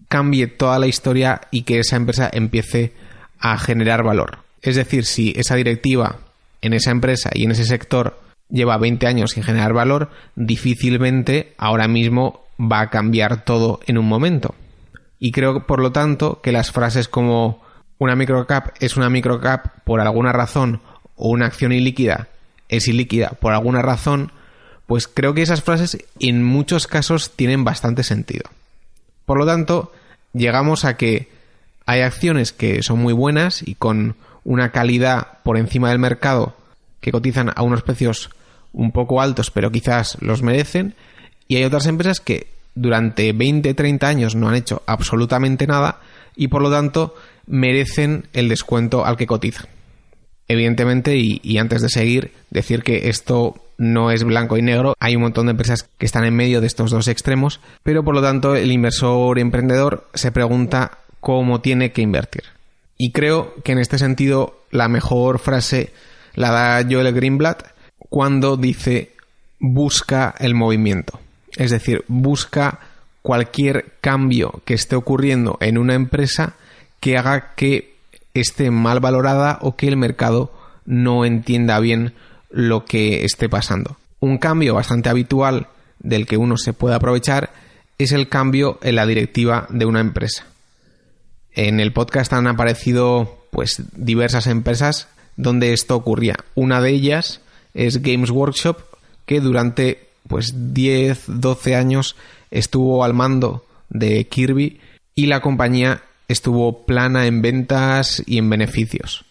cambie 0.09 0.47
toda 0.47 0.79
la 0.79 0.87
historia 0.87 1.41
y 1.51 1.63
que 1.63 1.81
esa 1.81 1.97
empresa 1.97 2.31
empiece 2.33 2.93
a 3.41 3.59
generar 3.59 4.05
valor? 4.05 4.39
Es 4.63 4.77
decir, 4.77 5.05
si 5.05 5.33
esa 5.37 5.57
directiva 5.57 6.19
en 6.61 6.73
esa 6.73 6.91
empresa 6.93 7.31
y 7.35 7.45
en 7.45 7.51
ese 7.51 7.65
sector 7.65 8.21
lleva 8.49 8.79
20 8.79 9.07
años 9.07 9.33
sin 9.33 9.43
generar 9.43 9.73
valor, 9.73 10.11
difícilmente 10.35 11.55
ahora 11.59 11.89
mismo 11.89 12.45
va 12.61 12.81
a 12.81 12.91
cambiar 12.91 13.45
todo 13.45 13.81
en 13.87 13.99
un 13.99 14.07
momento. 14.07 14.55
Y 15.19 15.33
creo, 15.33 15.67
por 15.67 15.81
lo 15.81 15.93
tanto, 15.93 16.41
que 16.43 16.53
las 16.53 16.73
frases 16.73 17.09
como 17.09 17.63
una 17.99 18.17
microcap 18.17 18.75
es 18.81 18.97
una 18.97 19.09
microcap 19.09 19.81
por 19.85 20.01
alguna 20.01 20.33
razón 20.33 20.81
o 21.17 21.29
una 21.29 21.47
acción 21.47 21.73
ilíquida 21.73 22.29
es 22.69 22.89
ilíquida 22.89 23.31
por 23.41 23.53
alguna 23.53 23.83
razón, 23.83 24.33
pues 24.87 25.09
creo 25.09 25.35
que 25.35 25.43
esas 25.43 25.63
frases 25.63 25.99
en 26.19 26.43
muchos 26.45 26.87
casos 26.87 27.33
tienen 27.35 27.65
bastante 27.65 28.03
sentido. 28.03 28.45
Por 29.25 29.39
lo 29.39 29.47
tanto, 29.47 29.93
llegamos 30.33 30.85
a 30.85 30.97
que 30.97 31.31
hay 31.87 32.01
acciones 32.01 32.53
que 32.53 32.83
son 32.83 32.99
muy 33.01 33.13
buenas 33.13 33.63
y 33.67 33.75
con 33.75 34.17
una 34.45 34.71
calidad 34.71 35.39
por 35.43 35.57
encima 35.57 35.91
del 35.91 35.99
mercado 35.99 36.57
que 37.07 37.13
cotizan 37.13 37.53
a 37.55 37.63
unos 37.63 37.83
precios 37.83 38.31
un 38.73 38.91
poco 38.91 39.21
altos, 39.23 39.53
pero 39.53 39.71
quizás 39.71 40.19
los 40.21 40.43
merecen. 40.43 40.97
Y 41.47 41.55
hay 41.55 41.63
otras 41.63 41.87
empresas 41.87 42.19
que 42.19 42.49
durante 42.75 43.33
20, 43.33 43.75
30 43.75 44.09
años 44.09 44.35
no 44.35 44.49
han 44.49 44.57
hecho 44.57 44.83
absolutamente 44.87 45.69
nada 45.69 46.01
y 46.35 46.49
por 46.49 46.63
lo 46.63 46.69
tanto 46.69 47.15
merecen 47.47 48.27
el 48.33 48.49
descuento 48.49 49.07
al 49.07 49.17
que 49.17 49.29
cotizan. 49.29 49.69
Evidentemente, 50.49 51.17
y, 51.17 51.59
antes 51.59 51.81
de 51.81 51.91
seguir, 51.91 52.33
decir 52.51 52.83
que 52.83 53.09
esto 53.09 53.55
no 53.79 54.11
es 54.11 54.25
blanco 54.25 54.57
y 54.57 54.63
negro, 54.63 54.95
hay 54.99 55.15
un 55.15 55.23
montón 55.23 55.47
de 55.47 55.53
empresas 55.53 55.89
que 55.99 56.07
están 56.07 56.25
en 56.25 56.35
medio 56.35 56.61
de 56.61 56.67
estos 56.67 56.91
dos 56.91 57.07
extremos, 57.07 57.61
pero 57.85 58.03
por 58.03 58.17
lo 58.17 58.23
tanto 58.23 58.57
el 58.57 58.73
inversor 58.73 59.39
emprendedor 59.39 60.09
se 60.13 60.33
pregunta 60.33 60.99
cómo 61.21 61.61
tiene 61.61 61.93
que 61.93 62.03
invertir. 62.03 62.43
Y 62.99 63.13
creo 63.13 63.55
que 63.63 63.71
en 63.73 63.79
este 63.79 63.97
sentido 63.97 64.59
la 64.73 64.89
mejor 64.89 65.39
frase 65.39 65.93
la 66.37 66.51
da 66.51 66.87
Joel 66.89 67.13
Greenblatt 67.13 67.67
cuando 67.99 68.57
dice 68.57 69.13
busca 69.59 70.35
el 70.39 70.55
movimiento. 70.55 71.19
Es 71.57 71.71
decir, 71.71 72.05
busca 72.07 72.79
cualquier 73.23 73.95
cambio 74.01 74.63
que 74.65 74.75
esté 74.75 74.95
ocurriendo 74.95 75.59
en 75.61 75.79
una 75.79 75.95
empresa 75.95 76.55
que 77.01 77.19
haga 77.19 77.55
que 77.57 77.97
esté 78.35 78.71
mal 78.71 79.01
valorada 79.01 79.59
o 79.63 79.75
que 79.75 79.89
el 79.89 79.97
mercado 79.97 80.53
no 80.85 81.25
entienda 81.25 81.81
bien 81.81 82.15
lo 82.51 82.85
que 82.85 83.25
esté 83.25 83.49
pasando. 83.49 83.97
Un 84.21 84.39
cambio 84.39 84.75
bastante 84.75 85.09
habitual 85.09 85.69
del 85.99 86.27
que 86.27 86.37
uno 86.37 86.57
se 86.57 86.73
puede 86.73 86.95
aprovechar 86.95 87.51
es 87.99 88.13
el 88.13 88.29
cambio 88.29 88.79
en 88.83 88.95
la 88.95 89.07
directiva 89.07 89.67
de 89.71 89.87
una 89.87 90.01
empresa. 90.01 90.45
En 91.53 91.81
el 91.81 91.93
podcast 91.93 92.33
han 92.33 92.47
aparecido 92.47 93.39
pues 93.51 93.83
diversas 93.95 94.47
empresas 94.47 95.09
donde 95.37 95.73
esto 95.73 95.97
ocurría. 95.97 96.37
Una 96.55 96.81
de 96.81 96.91
ellas 96.91 97.41
es 97.75 98.03
Games 98.03 98.31
Workshop, 98.31 98.79
que 99.27 99.41
durante 99.41 100.09
pues 100.29 100.75
10, 100.75 101.25
12 101.27 101.77
años 101.77 102.17
estuvo 102.51 103.05
al 103.05 103.15
mando 103.15 103.65
de 103.89 104.27
Kirby 104.27 104.81
y 105.15 105.27
la 105.27 105.41
compañía 105.41 106.03
estuvo 106.29 106.85
plana 106.85 107.27
en 107.27 107.43
ventas 107.43 108.23
y 108.27 108.39
en 108.39 108.51
beneficios. 108.51 109.25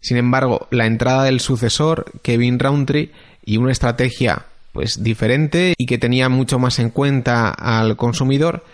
Sin 0.00 0.16
embargo, 0.16 0.68
la 0.70 0.86
entrada 0.86 1.24
del 1.24 1.40
sucesor, 1.40 2.12
Kevin 2.22 2.58
Roundtree, 2.58 3.10
y 3.44 3.56
una 3.56 3.72
estrategia 3.72 4.44
pues 4.72 5.02
diferente 5.02 5.74
y 5.76 5.86
que 5.86 5.98
tenía 5.98 6.28
mucho 6.28 6.58
más 6.58 6.78
en 6.78 6.90
cuenta 6.90 7.48
al 7.48 7.96
consumidor, 7.96 8.64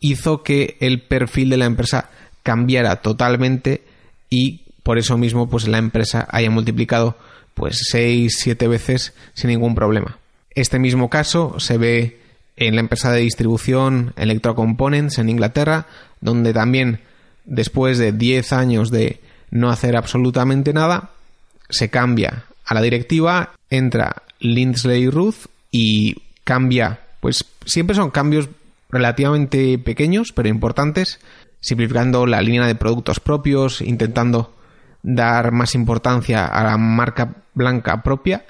hizo 0.00 0.42
que 0.42 0.76
el 0.80 1.00
perfil 1.00 1.50
de 1.50 1.56
la 1.56 1.66
empresa 1.66 2.10
cambiara 2.42 2.96
totalmente 2.96 3.82
y 4.28 4.63
por 4.84 4.98
eso 4.98 5.18
mismo 5.18 5.48
pues 5.48 5.66
la 5.66 5.78
empresa 5.78 6.28
haya 6.30 6.50
multiplicado 6.50 7.16
pues 7.54 7.86
6, 7.90 8.36
7 8.38 8.68
veces 8.68 9.14
sin 9.32 9.50
ningún 9.50 9.74
problema. 9.74 10.18
Este 10.50 10.78
mismo 10.78 11.10
caso 11.10 11.58
se 11.58 11.78
ve 11.78 12.20
en 12.56 12.76
la 12.76 12.80
empresa 12.80 13.10
de 13.10 13.20
distribución 13.20 14.12
Electrocomponents 14.16 15.18
en 15.18 15.28
Inglaterra, 15.28 15.86
donde 16.20 16.52
también 16.52 17.00
después 17.44 17.98
de 17.98 18.12
10 18.12 18.52
años 18.52 18.90
de 18.90 19.20
no 19.50 19.70
hacer 19.70 19.96
absolutamente 19.96 20.72
nada, 20.72 21.10
se 21.68 21.90
cambia 21.90 22.44
a 22.64 22.74
la 22.74 22.82
directiva, 22.82 23.54
entra 23.70 24.22
Lindsley 24.38 25.08
Ruth 25.08 25.46
y 25.70 26.16
cambia, 26.44 27.00
pues 27.20 27.44
siempre 27.64 27.96
son 27.96 28.10
cambios 28.10 28.48
relativamente 28.90 29.78
pequeños 29.78 30.32
pero 30.32 30.48
importantes, 30.48 31.20
simplificando 31.60 32.26
la 32.26 32.42
línea 32.42 32.66
de 32.66 32.74
productos 32.74 33.20
propios, 33.20 33.80
intentando 33.80 34.54
dar 35.04 35.52
más 35.52 35.76
importancia 35.76 36.46
a 36.46 36.64
la 36.64 36.76
marca 36.76 37.36
blanca 37.54 38.02
propia 38.02 38.44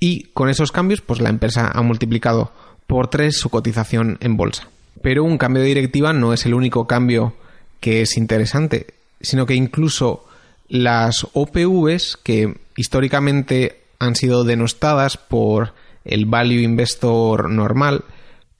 y 0.00 0.24
con 0.32 0.48
esos 0.48 0.72
cambios 0.72 1.00
pues 1.02 1.20
la 1.20 1.28
empresa 1.28 1.70
ha 1.72 1.82
multiplicado 1.82 2.50
por 2.88 3.08
tres 3.08 3.38
su 3.38 3.50
cotización 3.50 4.18
en 4.20 4.36
bolsa. 4.36 4.66
Pero 5.02 5.22
un 5.22 5.38
cambio 5.38 5.62
de 5.62 5.68
directiva 5.68 6.12
no 6.12 6.32
es 6.32 6.44
el 6.46 6.54
único 6.54 6.86
cambio 6.86 7.34
que 7.78 8.02
es 8.02 8.16
interesante, 8.16 8.94
sino 9.20 9.46
que 9.46 9.54
incluso 9.54 10.24
las 10.68 11.26
OPVs 11.34 12.16
que 12.16 12.56
históricamente 12.76 13.82
han 13.98 14.16
sido 14.16 14.44
denostadas 14.44 15.16
por 15.16 15.74
el 16.04 16.26
value 16.26 16.62
investor 16.62 17.50
normal, 17.50 18.04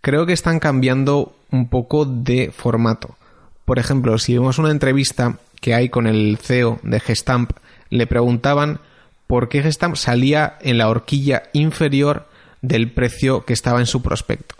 creo 0.00 0.26
que 0.26 0.32
están 0.32 0.60
cambiando 0.60 1.34
un 1.50 1.68
poco 1.68 2.04
de 2.04 2.52
formato. 2.52 3.16
Por 3.64 3.78
ejemplo, 3.78 4.18
si 4.18 4.34
vemos 4.34 4.58
una 4.58 4.70
entrevista 4.70 5.38
que 5.62 5.74
hay 5.74 5.88
con 5.88 6.08
el 6.08 6.38
CEO 6.42 6.80
de 6.82 6.98
Gestamp, 6.98 7.52
le 7.88 8.08
preguntaban 8.08 8.80
por 9.28 9.48
qué 9.48 9.62
Gestamp 9.62 9.94
salía 9.94 10.58
en 10.60 10.76
la 10.76 10.88
horquilla 10.88 11.44
inferior 11.52 12.28
del 12.62 12.90
precio 12.90 13.44
que 13.44 13.52
estaba 13.52 13.78
en 13.78 13.86
su 13.86 14.02
prospecto. 14.02 14.56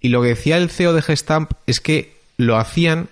Y 0.00 0.10
lo 0.10 0.22
que 0.22 0.28
decía 0.28 0.56
el 0.56 0.70
CEO 0.70 0.92
de 0.92 1.02
Gestamp 1.02 1.50
es 1.66 1.80
que 1.80 2.16
lo 2.36 2.56
hacían 2.56 3.08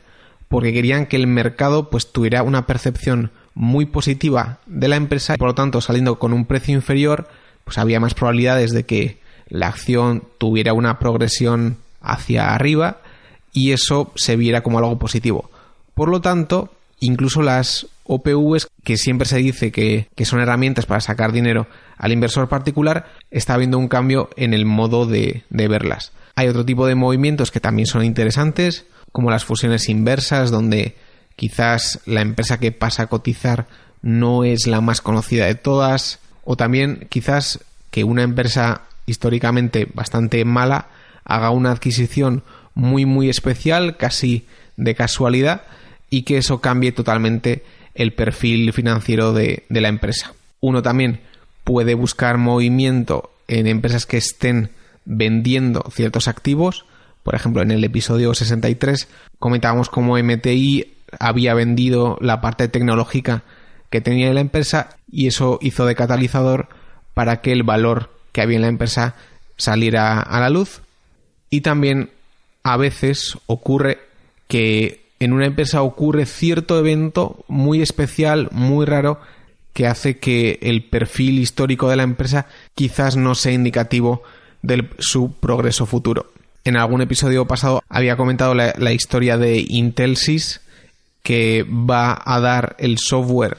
porque 0.47 0.73
querían 0.73 1.07
que 1.07 1.17
el 1.17 1.27
mercado 1.27 1.91
pues 1.91 2.13
tuviera 2.13 2.45
una 2.45 2.65
percepción 2.65 3.33
muy 3.55 3.87
positiva 3.87 4.59
de 4.67 4.87
la 4.87 4.95
empresa 4.95 5.35
y 5.35 5.39
por 5.39 5.49
lo 5.49 5.55
tanto 5.57 5.81
saliendo 5.81 6.21
con 6.21 6.33
un 6.33 6.47
precio 6.47 6.75
inferior 6.75 7.29
pues 7.65 7.77
había 7.77 7.99
más 7.99 8.15
probabilidades 8.15 8.71
de 8.71 8.85
que 8.85 9.19
la 9.49 9.67
acción 9.67 10.23
tuviera 10.39 10.75
una 10.75 11.01
progresión 11.01 11.79
hacia 12.01 12.55
arriba 12.55 12.99
y 13.53 13.73
eso 13.73 14.13
se 14.15 14.37
viera 14.37 14.63
como 14.63 14.79
algo 14.79 14.97
positivo. 14.97 15.51
Por 15.95 16.09
lo 16.09 16.21
tanto, 16.21 16.76
incluso 17.01 17.43
las 17.43 17.87
OPVs, 18.05 18.69
que 18.85 18.97
siempre 18.97 19.27
se 19.27 19.39
dice 19.39 19.73
que, 19.73 20.09
son 20.25 20.41
herramientas 20.41 20.87
para 20.87 21.01
sacar 21.01 21.33
dinero 21.33 21.67
al 21.97 22.13
inversor 22.13 22.49
particular, 22.49 23.07
está 23.31 23.55
habiendo 23.55 23.79
un 23.79 23.89
cambio 23.89 24.31
en 24.37 24.55
el 24.55 24.65
modo 24.65 25.07
de, 25.07 25.45
de 25.51 25.69
verlas. 25.69 26.13
Hay 26.35 26.49
otro 26.49 26.65
tipo 26.65 26.87
de 26.87 26.95
movimientos 26.95 27.51
que 27.51 27.61
también 27.61 27.87
son 27.87 28.05
interesantes, 28.05 28.87
como 29.13 29.31
las 29.31 29.45
fusiones 29.45 29.89
inversas, 29.89 30.51
donde 30.51 30.97
quizás 31.37 32.01
la 32.07 32.21
empresa 32.21 32.59
que 32.59 32.73
pasa 32.73 33.05
a 33.05 33.07
cotizar 33.09 33.67
no 34.03 34.45
es 34.45 34.67
la 34.67 34.81
más 34.81 35.01
conocida 35.01 35.47
de 35.47 35.55
todas, 35.55 36.21
o 36.45 36.57
también 36.57 37.07
quizás 37.09 37.61
que 37.91 38.05
una 38.05 38.23
empresa 38.23 38.83
históricamente 39.07 39.89
bastante 39.95 40.45
mala 40.45 40.89
haga 41.25 41.51
una 41.51 41.73
adquisición 41.73 42.43
muy 42.75 43.07
muy 43.07 43.31
especial, 43.31 43.97
casi 43.97 44.47
de 44.77 44.95
casualidad, 44.95 45.63
y 46.11 46.23
que 46.23 46.39
eso 46.39 46.61
cambie 46.61 46.93
totalmente 46.93 47.65
el 47.95 48.13
perfil 48.13 48.73
financiero 48.73 49.33
de, 49.33 49.65
de 49.69 49.81
la 49.81 49.89
empresa. 49.89 50.35
Uno 50.61 50.83
también 50.83 51.21
puede 51.65 51.95
buscar 51.95 52.39
movimiento 52.39 53.31
en 53.49 53.67
empresas 53.67 54.07
que 54.07 54.17
estén 54.17 54.71
vendiendo 55.05 55.85
ciertos 55.91 56.29
activos, 56.29 56.85
por 57.27 57.35
ejemplo, 57.35 57.61
en 57.61 57.73
el 57.73 57.83
episodio 57.83 58.33
63 58.35 59.09
comentábamos 59.41 59.91
cómo 59.91 60.17
MTI 60.17 60.95
había 61.19 61.55
vendido 61.55 62.19
la 62.21 62.41
parte 62.41 62.69
tecnológica 62.69 63.43
que 63.91 64.01
tenía 64.01 64.33
la 64.33 64.41
empresa 64.41 64.91
y 65.11 65.27
eso 65.27 65.59
hizo 65.61 65.87
de 65.87 65.97
catalizador 65.97 66.69
para 67.15 67.41
que 67.41 67.51
el 67.51 67.65
valor 67.65 68.13
que 68.31 68.43
había 68.43 68.55
en 68.55 68.63
la 68.63 68.69
empresa 68.69 69.17
saliera 69.57 70.21
a 70.21 70.39
la 70.39 70.51
luz. 70.51 70.83
Y 71.51 71.63
también 71.63 72.11
a 72.63 72.77
veces 72.77 73.37
ocurre 73.47 73.99
que 74.47 75.06
en 75.19 75.33
una 75.33 75.47
empresa 75.47 75.83
ocurre 75.83 76.27
cierto 76.27 76.79
evento 76.79 77.45
muy 77.49 77.83
especial, 77.83 78.49
muy 78.53 78.85
raro, 78.87 79.21
que 79.73 79.87
hace 79.87 80.19
que 80.19 80.59
el 80.63 80.85
perfil 80.85 81.39
histórico 81.39 81.89
de 81.89 81.97
la 81.97 82.03
empresa 82.03 82.47
quizás 82.75 83.17
no 83.17 83.35
sea 83.35 83.53
indicativo 83.53 84.23
de 84.63 84.89
su 84.99 85.33
progreso 85.33 85.87
futuro. 85.87 86.33
En 86.65 86.77
algún 86.77 87.01
episodio 87.01 87.47
pasado 87.47 87.83
había 87.89 88.17
comentado 88.17 88.55
la, 88.55 88.93
historia 88.93 89.39
de 89.39 89.65
Intelsys 89.69 90.61
que 91.23 91.65
va 91.65 92.21
a 92.25 92.41
dar 92.41 92.75
el 92.79 92.99
software 92.99 93.59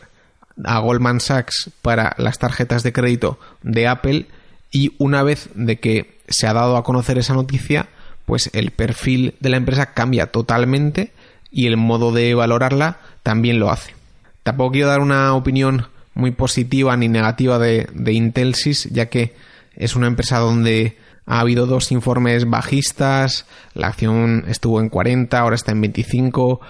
a 0.64 0.80
Goldman 0.80 1.20
Sachs 1.20 1.70
para 1.82 2.16
las 2.18 2.40
tarjetas 2.40 2.84
de 2.84 2.94
crédito 2.94 3.40
de 3.62 3.88
Apple 3.88 4.26
y 4.72 4.94
una 4.98 5.24
vez 5.24 5.50
de 5.54 5.80
que 5.80 6.18
se 6.28 6.48
ha 6.48 6.54
dado 6.54 6.78
a 6.78 6.84
conocer 6.84 7.18
esa 7.18 7.34
noticia, 7.34 7.88
pues 8.26 8.50
el 8.54 8.72
perfil 8.72 9.36
de 9.40 9.50
la 9.50 9.58
empresa 9.58 9.94
cambia 9.94 10.28
totalmente 10.28 11.14
y 11.58 11.66
el 11.66 11.76
modo 11.76 12.12
de 12.12 12.36
valorarla 12.36 13.00
también 13.24 13.60
lo 13.60 13.72
hace. 13.72 13.96
Tampoco 14.44 14.74
quiero 14.74 14.90
dar 14.90 15.02
una 15.02 15.34
opinión 15.34 15.88
muy 16.14 16.30
positiva 16.30 16.96
ni 16.96 17.08
negativa 17.08 17.58
de, 17.58 17.90
de 17.94 18.14
Intelsys, 18.14 18.86
ya 18.92 19.08
que 19.08 19.34
es 19.76 19.96
una 19.96 20.06
empresa 20.06 20.38
donde 20.38 20.98
ha 21.26 21.40
habido 21.40 21.66
dos 21.66 21.92
informes 21.92 22.48
bajistas, 22.48 23.48
la 23.74 23.88
acción 23.88 24.46
estuvo 24.48 24.80
en 24.80 24.90
40, 24.90 25.38
ahora 25.40 25.56
está 25.56 25.72
en 25.72 25.82
25, 25.82 26.62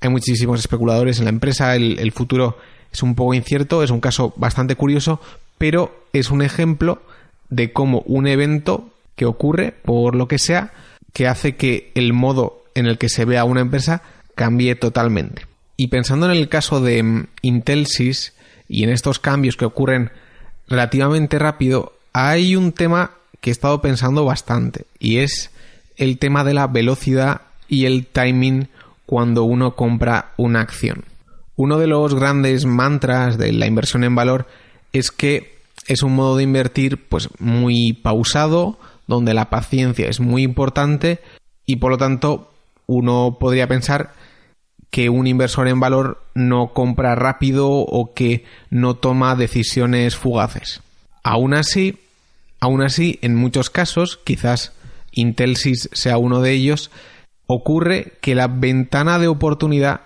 hay 0.00 0.10
muchísimos 0.10 0.58
especuladores 0.58 1.20
en 1.20 1.26
la 1.26 1.30
empresa, 1.30 1.76
el, 1.76 2.10
futuro 2.10 2.58
es 2.92 3.00
un 3.04 3.14
poco 3.14 3.34
incierto, 3.34 3.84
es 3.84 3.90
un 3.90 4.00
caso 4.00 4.34
bastante 4.34 4.74
curioso, 4.74 5.20
pero 5.56 6.04
es 6.12 6.32
un 6.32 6.42
ejemplo 6.42 7.00
de 7.48 7.72
cómo 7.72 8.02
un 8.06 8.26
evento 8.26 8.90
que 9.14 9.24
ocurre, 9.24 9.72
por 9.84 10.16
lo 10.16 10.26
que 10.26 10.40
sea, 10.40 10.72
que 11.12 11.28
hace 11.28 11.54
que 11.54 11.92
el 11.94 12.12
modo 12.12 12.64
en 12.74 12.86
el 12.86 12.98
que 12.98 13.08
se 13.08 13.24
vea 13.24 13.44
una 13.44 13.60
empresa 13.60 14.02
cambie 14.34 14.74
totalmente. 14.74 15.46
Y 15.76 15.88
pensando 15.88 16.26
en 16.26 16.32
el 16.32 16.48
caso 16.48 16.80
de 16.80 17.02
mm, 17.02 17.26
Intelsys 17.42 18.34
y 18.68 18.84
en 18.84 18.90
estos 18.90 19.18
cambios 19.18 19.56
que 19.56 19.64
ocurren 19.64 20.10
relativamente 20.68 21.38
rápido, 21.38 21.92
hay 22.12 22.56
un 22.56 22.72
tema 22.72 23.12
que 23.40 23.50
he 23.50 23.52
estado 23.52 23.80
pensando 23.80 24.24
bastante 24.24 24.86
y 24.98 25.18
es 25.18 25.50
el 25.96 26.18
tema 26.18 26.44
de 26.44 26.54
la 26.54 26.66
velocidad 26.66 27.42
y 27.68 27.86
el 27.86 28.06
timing 28.06 28.68
cuando 29.06 29.44
uno 29.44 29.74
compra 29.74 30.32
una 30.36 30.60
acción. 30.60 31.04
Uno 31.56 31.78
de 31.78 31.86
los 31.86 32.14
grandes 32.14 32.64
mantras 32.64 33.36
de 33.38 33.52
la 33.52 33.66
inversión 33.66 34.04
en 34.04 34.14
valor 34.14 34.46
es 34.92 35.10
que 35.10 35.58
es 35.86 36.02
un 36.02 36.14
modo 36.14 36.36
de 36.36 36.44
invertir 36.44 37.08
pues 37.08 37.28
muy 37.38 37.92
pausado, 37.92 38.78
donde 39.06 39.34
la 39.34 39.50
paciencia 39.50 40.08
es 40.08 40.20
muy 40.20 40.42
importante 40.42 41.20
y 41.66 41.76
por 41.76 41.90
lo 41.90 41.98
tanto 41.98 42.52
uno 42.86 43.36
podría 43.38 43.66
pensar 43.66 44.12
que 44.92 45.08
un 45.08 45.26
inversor 45.26 45.68
en 45.68 45.80
valor 45.80 46.22
no 46.34 46.74
compra 46.74 47.14
rápido 47.14 47.70
o 47.70 48.12
que 48.12 48.44
no 48.68 48.94
toma 48.94 49.34
decisiones 49.34 50.16
fugaces. 50.16 50.82
Aún 51.24 51.54
así, 51.54 51.98
aún 52.60 52.82
así, 52.82 53.18
en 53.22 53.34
muchos 53.34 53.70
casos, 53.70 54.20
quizás 54.22 54.74
Intelsys 55.12 55.88
sea 55.92 56.18
uno 56.18 56.42
de 56.42 56.52
ellos, 56.52 56.90
ocurre 57.46 58.12
que 58.20 58.34
la 58.34 58.48
ventana 58.48 59.18
de 59.18 59.28
oportunidad 59.28 60.02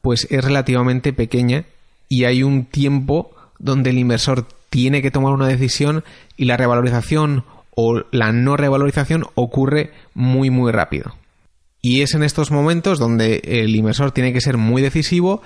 pues 0.00 0.26
es 0.30 0.42
relativamente 0.42 1.12
pequeña 1.12 1.66
y 2.08 2.24
hay 2.24 2.42
un 2.42 2.64
tiempo 2.64 3.30
donde 3.58 3.90
el 3.90 3.98
inversor 3.98 4.48
tiene 4.70 5.02
que 5.02 5.10
tomar 5.10 5.34
una 5.34 5.48
decisión 5.48 6.02
y 6.38 6.46
la 6.46 6.56
revalorización 6.56 7.44
o 7.76 8.02
la 8.10 8.32
no 8.32 8.56
revalorización 8.56 9.26
ocurre 9.34 9.92
muy 10.14 10.48
muy 10.48 10.72
rápido. 10.72 11.14
Y 11.84 12.00
es 12.00 12.14
en 12.14 12.22
estos 12.22 12.50
momentos 12.50 12.98
donde 12.98 13.42
el 13.44 13.76
inversor 13.76 14.10
tiene 14.10 14.32
que 14.32 14.40
ser 14.40 14.56
muy 14.56 14.80
decisivo 14.80 15.42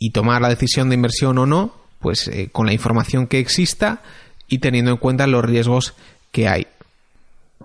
y 0.00 0.10
tomar 0.10 0.42
la 0.42 0.48
decisión 0.48 0.88
de 0.88 0.96
inversión 0.96 1.38
o 1.38 1.46
no, 1.46 1.72
pues 2.00 2.26
eh, 2.26 2.48
con 2.50 2.66
la 2.66 2.72
información 2.72 3.28
que 3.28 3.38
exista 3.38 4.02
y 4.48 4.58
teniendo 4.58 4.90
en 4.90 4.96
cuenta 4.96 5.28
los 5.28 5.44
riesgos 5.44 5.94
que 6.32 6.48
hay. 6.48 6.66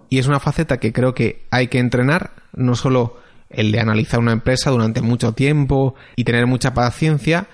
Y 0.07 0.19
es 0.19 0.27
una 0.27 0.39
faceta 0.39 0.77
que 0.77 0.93
creo 0.93 1.15
que 1.15 1.41
hay 1.49 1.67
que 1.67 1.79
entrenar, 1.79 2.33
no 2.53 2.75
solo 2.75 3.17
el 3.49 3.71
de 3.71 3.79
analizar 3.79 4.19
una 4.19 4.33
empresa 4.33 4.69
durante 4.69 5.01
mucho 5.01 5.31
tiempo 5.31 5.95
y 6.15 6.25
tener 6.25 6.45
mucha 6.45 6.75
paciencia, 6.75 7.47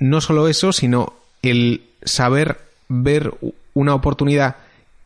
no 0.00 0.20
solo 0.20 0.48
eso, 0.48 0.72
sino 0.72 1.12
el 1.42 1.84
saber 2.02 2.62
ver 2.88 3.32
una 3.74 3.94
oportunidad 3.94 4.56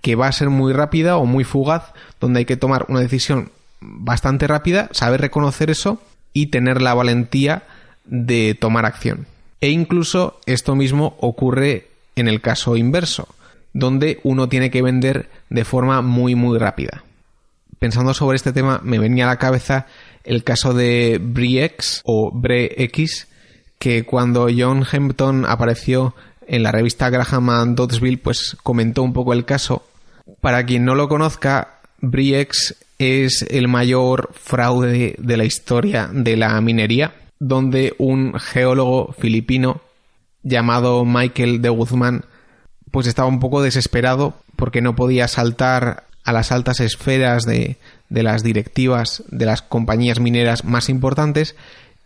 que 0.01 0.15
va 0.15 0.29
a 0.29 0.33
ser 0.33 0.49
muy 0.49 0.73
rápida 0.73 1.19
o 1.19 1.27
muy 1.27 1.45
fugaz, 1.45 1.93
donde 2.19 2.39
hay 2.39 2.45
que 2.47 2.57
tomar 2.57 2.87
una 2.89 3.01
decisión 3.01 3.51
bastante 3.83 4.47
rápida, 4.47 4.89
saber 4.93 5.21
reconocer 5.21 5.71
eso 5.71 6.01
y 6.33 6.47
tener 6.47 6.81
la 6.81 6.95
valentía 6.95 7.65
de 8.05 8.57
tomar 8.59 8.87
acción. 8.87 9.27
E 9.61 9.71
incluso 9.71 10.41
esto 10.47 10.75
mismo 10.75 11.17
ocurre 11.21 11.89
en 12.17 12.29
el 12.29 12.41
caso 12.41 12.77
inverso, 12.77 13.29
donde 13.73 14.21
uno 14.23 14.49
tiene 14.49 14.71
que 14.71 14.83
vender 14.83 15.31
de 15.51 15.65
forma 15.65 16.03
muy 16.03 16.35
muy 16.35 16.59
rápida. 16.59 17.05
Pensando 17.79 18.15
sobre 18.15 18.37
este 18.37 18.53
tema 18.53 18.81
me 18.83 18.99
venía 18.99 19.25
a 19.25 19.29
la 19.29 19.39
cabeza 19.39 19.87
el 20.25 20.45
caso 20.45 20.75
de 20.75 21.19
Briex 21.21 22.03
o 22.05 22.31
BreX, 22.33 23.27
que 23.79 24.05
cuando 24.05 24.49
John 24.57 24.87
Hampton 24.91 25.45
apareció 25.47 26.15
en 26.47 26.63
la 26.63 26.73
revista 26.73 27.11
Graham 27.11 27.75
Doddsville, 27.75 28.19
pues 28.19 28.57
comentó 28.63 29.03
un 29.03 29.13
poco 29.13 29.33
el 29.33 29.45
caso. 29.45 29.85
Para 30.41 30.65
quien 30.65 30.85
no 30.85 30.95
lo 30.95 31.09
conozca, 31.09 31.81
Briex 32.01 32.77
es 33.03 33.43
el 33.51 33.69
mayor 33.69 34.31
fraude 34.35 35.15
de 35.19 35.37
la 35.37 35.45
historia 35.45 36.09
de 36.13 36.37
la 36.37 36.61
minería, 36.61 37.15
donde 37.39 37.95
un 37.99 38.39
geólogo 38.39 39.15
filipino 39.19 39.81
llamado 40.43 41.05
Michael 41.05 41.63
de 41.63 41.69
Guzmán 41.69 42.25
pues 42.91 43.07
estaba 43.07 43.29
un 43.29 43.41
poco 43.41 43.63
desesperado 43.63 44.35
porque 44.57 44.83
no 44.83 44.95
podía 44.95 45.29
saltar 45.29 46.05
a 46.25 46.33
las 46.33 46.53
altas 46.53 46.81
esferas 46.81 47.45
de, 47.45 47.77
de 48.09 48.23
las 48.23 48.43
directivas 48.43 49.25
de 49.29 49.47
las 49.47 49.63
compañías 49.63 50.21
mineras 50.21 50.65
más 50.65 50.89
importantes 50.89 51.57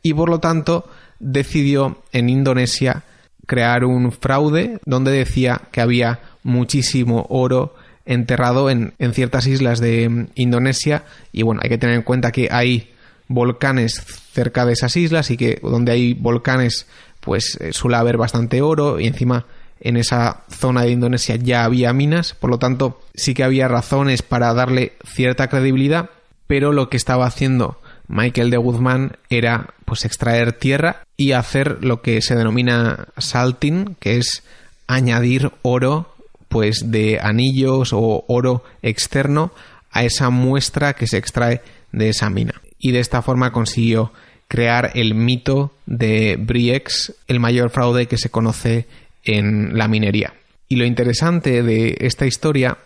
y 0.02 0.14
por 0.14 0.30
lo 0.30 0.38
tanto 0.38 0.88
decidió 1.18 2.02
en 2.12 2.28
Indonesia 2.28 3.02
crear 3.46 3.84
un 3.84 4.12
fraude 4.12 4.78
donde 4.84 5.10
decía 5.10 5.62
que 5.72 5.80
había 5.80 6.20
muchísimo 6.42 7.26
oro 7.28 7.74
enterrado 8.06 8.70
en, 8.70 8.94
ciertas 9.12 9.46
islas 9.46 9.80
de 9.80 10.08
mm, 10.08 10.26
Indonesia. 10.36 11.04
Y 11.32 11.42
bueno, 11.42 11.60
hay 11.62 11.68
que 11.68 11.78
tener 11.78 11.96
en 11.96 12.02
cuenta 12.02 12.32
que 12.32 12.48
hay 12.50 12.90
volcanes 13.28 14.02
cerca 14.32 14.64
de 14.64 14.72
esas 14.72 14.96
islas 14.96 15.30
y 15.30 15.36
que 15.36 15.58
donde 15.62 15.92
hay 15.92 16.14
volcanes 16.14 16.86
pues 17.20 17.58
eh, 17.60 17.72
suele 17.72 17.96
haber 17.96 18.16
bastante 18.16 18.62
oro 18.62 19.00
y 19.00 19.06
encima 19.06 19.46
en 19.80 19.96
esa 19.96 20.44
zona 20.48 20.82
de 20.82 20.90
Indonesia 20.90 21.36
ya 21.36 21.64
había 21.64 21.92
minas, 21.92 22.34
por 22.34 22.50
lo 22.50 22.58
tanto 22.58 23.02
sí 23.14 23.34
que 23.34 23.44
había 23.44 23.68
razones 23.68 24.22
para 24.22 24.54
darle 24.54 24.92
cierta 25.04 25.48
credibilidad, 25.48 26.10
pero 26.46 26.72
lo 26.72 26.88
que 26.88 26.96
estaba 26.96 27.26
haciendo 27.26 27.80
Michael 28.08 28.50
de 28.50 28.56
Guzmán 28.56 29.16
era 29.28 29.74
pues 29.84 30.04
extraer 30.04 30.52
tierra 30.52 31.02
y 31.16 31.32
hacer 31.32 31.84
lo 31.84 32.00
que 32.00 32.22
se 32.22 32.36
denomina 32.36 33.08
salting, 33.18 33.96
que 33.98 34.18
es 34.18 34.44
añadir 34.86 35.50
oro 35.62 36.15
pues 36.48 36.90
de 36.90 37.18
anillos 37.20 37.92
o 37.92 38.24
oro 38.28 38.64
externo 38.82 39.52
a 39.90 40.04
esa 40.04 40.30
muestra 40.30 40.94
que 40.94 41.06
se 41.06 41.16
extrae 41.16 41.62
de 41.92 42.10
esa 42.10 42.30
mina. 42.30 42.60
Y 42.78 42.92
de 42.92 43.00
esta 43.00 43.22
forma 43.22 43.52
consiguió 43.52 44.12
crear 44.48 44.92
el 44.94 45.14
mito 45.14 45.72
de 45.86 46.36
Briex, 46.38 47.14
el 47.26 47.40
mayor 47.40 47.70
fraude 47.70 48.06
que 48.06 48.18
se 48.18 48.30
conoce 48.30 48.86
en 49.24 49.76
la 49.76 49.88
minería. 49.88 50.34
Y 50.68 50.76
lo 50.76 50.84
interesante 50.84 51.62
de 51.62 51.96
esta 52.00 52.26
historia 52.26 52.78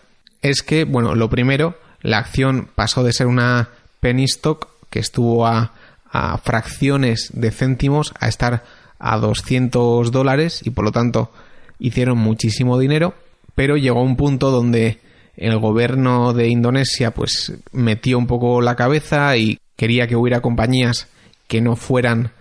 es 0.43 0.63
que, 0.63 0.85
bueno, 0.85 1.15
lo 1.15 1.29
primero, 1.29 1.79
la 2.03 2.19
acción 2.19 2.69
pasó 2.75 3.03
de 3.03 3.13
ser 3.13 3.27
una 3.27 3.71
penny 4.01 4.25
stock 4.25 4.69
que 4.89 4.99
estuvo 4.99 5.47
a, 5.47 5.73
a 6.11 6.39
fracciones 6.39 7.31
de 7.33 7.51
céntimos 7.51 8.15
a 8.19 8.29
estar 8.29 8.65
a 8.99 9.17
200 9.19 10.13
dólares 10.13 10.61
y 10.65 10.71
por 10.71 10.85
lo 10.85 10.93
tanto 10.93 11.33
hicieron 11.79 12.19
muchísimo 12.19 12.79
dinero 12.79 13.15
pero 13.61 13.77
llegó 13.77 14.01
un 14.01 14.17
punto 14.17 14.51
donde 14.51 15.01
el 15.37 15.59
gobierno 15.59 16.33
de 16.33 16.49
Indonesia 16.49 17.11
pues 17.11 17.53
metió 17.73 18.17
un 18.17 18.27
poco 18.27 18.63
la 18.63 18.75
cabeza 18.75 19.37
y 19.37 19.59
quería 19.77 20.07
que 20.07 20.17
hubiera 20.17 20.41
compañías 20.41 21.09
que 21.47 21.61
no 21.61 21.77
fueran 21.77 22.33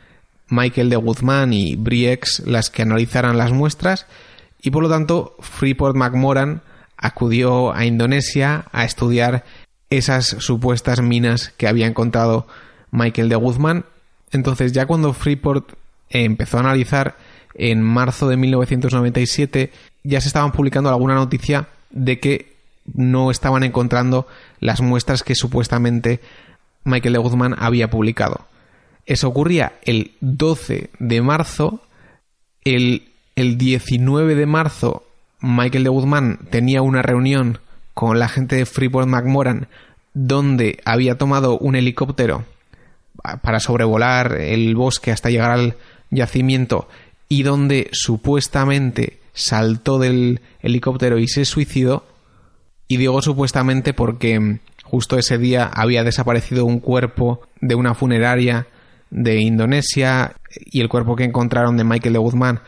Michael 0.48 0.90
de 0.90 0.96
Guzmán 0.96 1.52
y 1.52 1.76
Briex 1.76 2.44
las 2.46 2.70
que 2.70 2.84
analizaran 2.84 3.38
las 3.38 3.52
muestras 3.52 4.06
y 4.62 4.72
por 4.72 4.82
lo 4.82 4.88
tanto 4.88 5.36
Freeport 5.42 5.98
McMoran 5.98 6.62
acudió 6.96 7.74
a 7.74 7.84
Indonesia 7.84 8.68
a 8.72 8.86
estudiar 8.86 9.44
esas 9.90 10.26
supuestas 10.26 11.02
minas 11.02 11.52
que 11.58 11.68
había 11.68 11.88
encontrado 11.88 12.48
Michael 12.92 13.28
de 13.28 13.36
Guzmán. 13.36 13.84
Entonces 14.32 14.72
ya 14.72 14.86
cuando 14.86 15.12
Freeport 15.12 15.74
empezó 16.10 16.56
a 16.56 16.62
analizar 16.62 17.18
en 17.54 17.82
marzo 17.82 18.28
de 18.30 18.38
1997 18.38 19.72
ya 20.04 20.22
se 20.22 20.28
estaban 20.28 20.52
publicando 20.52 20.90
alguna 20.90 21.16
noticia 21.16 21.68
de 21.90 22.20
que 22.20 22.54
no 22.94 23.32
estaban 23.32 23.64
encontrando 23.64 24.28
las 24.60 24.82
muestras 24.82 25.24
que 25.24 25.36
supuestamente 25.36 26.20
Michael 26.84 27.14
de 27.14 27.20
Guzmán 27.20 27.56
había 27.58 27.90
publicado. 27.90 28.46
Eso 29.06 29.28
ocurría 29.28 29.74
el 29.84 30.12
12 30.22 30.90
de 31.00 31.22
marzo. 31.22 31.82
El, 32.64 33.10
el 33.36 33.58
19 33.58 34.36
de 34.36 34.46
marzo 34.46 35.04
Michael 35.42 35.84
de 35.84 35.90
Guzmán 35.90 36.40
tenía 36.50 36.82
una 36.82 37.02
reunión 37.02 37.60
con 37.94 38.20
la 38.20 38.28
gente 38.28 38.56
de 38.56 38.66
Freeport 38.66 39.08
McMoran 39.08 39.68
donde 40.14 40.80
había 40.86 41.18
tomado 41.18 41.58
un 41.58 41.76
helicóptero 41.76 42.44
para 43.42 43.60
sobrevolar 43.60 44.36
el 44.40 44.76
bosque 44.76 45.12
hasta 45.12 45.30
llegar 45.30 45.52
al 45.52 45.76
yacimiento 46.10 46.88
y 47.30 47.44
donde 47.44 47.90
supuestamente 47.94 49.20
saltó 49.34 50.00
del 50.00 50.42
helicóptero 50.62 51.20
y 51.20 51.28
se 51.28 51.46
suicidó. 51.46 52.06
Y 52.88 52.98
digo 52.98 53.22
supuestamente 53.22 53.94
porque 53.94 54.60
justo 54.84 55.18
ese 55.18 55.38
día 55.38 55.66
había 55.66 56.04
desaparecido 56.04 56.66
un 56.66 56.80
cuerpo 56.80 57.42
de 57.62 57.76
una 57.76 57.94
funeraria 57.94 58.68
de 59.12 59.40
Indonesia 59.40 60.36
y 60.50 60.82
el 60.82 60.90
cuerpo 60.90 61.16
que 61.16 61.24
encontraron 61.24 61.78
de 61.78 61.84
Michael 61.84 62.14
de 62.14 62.20
Guzmán 62.20 62.62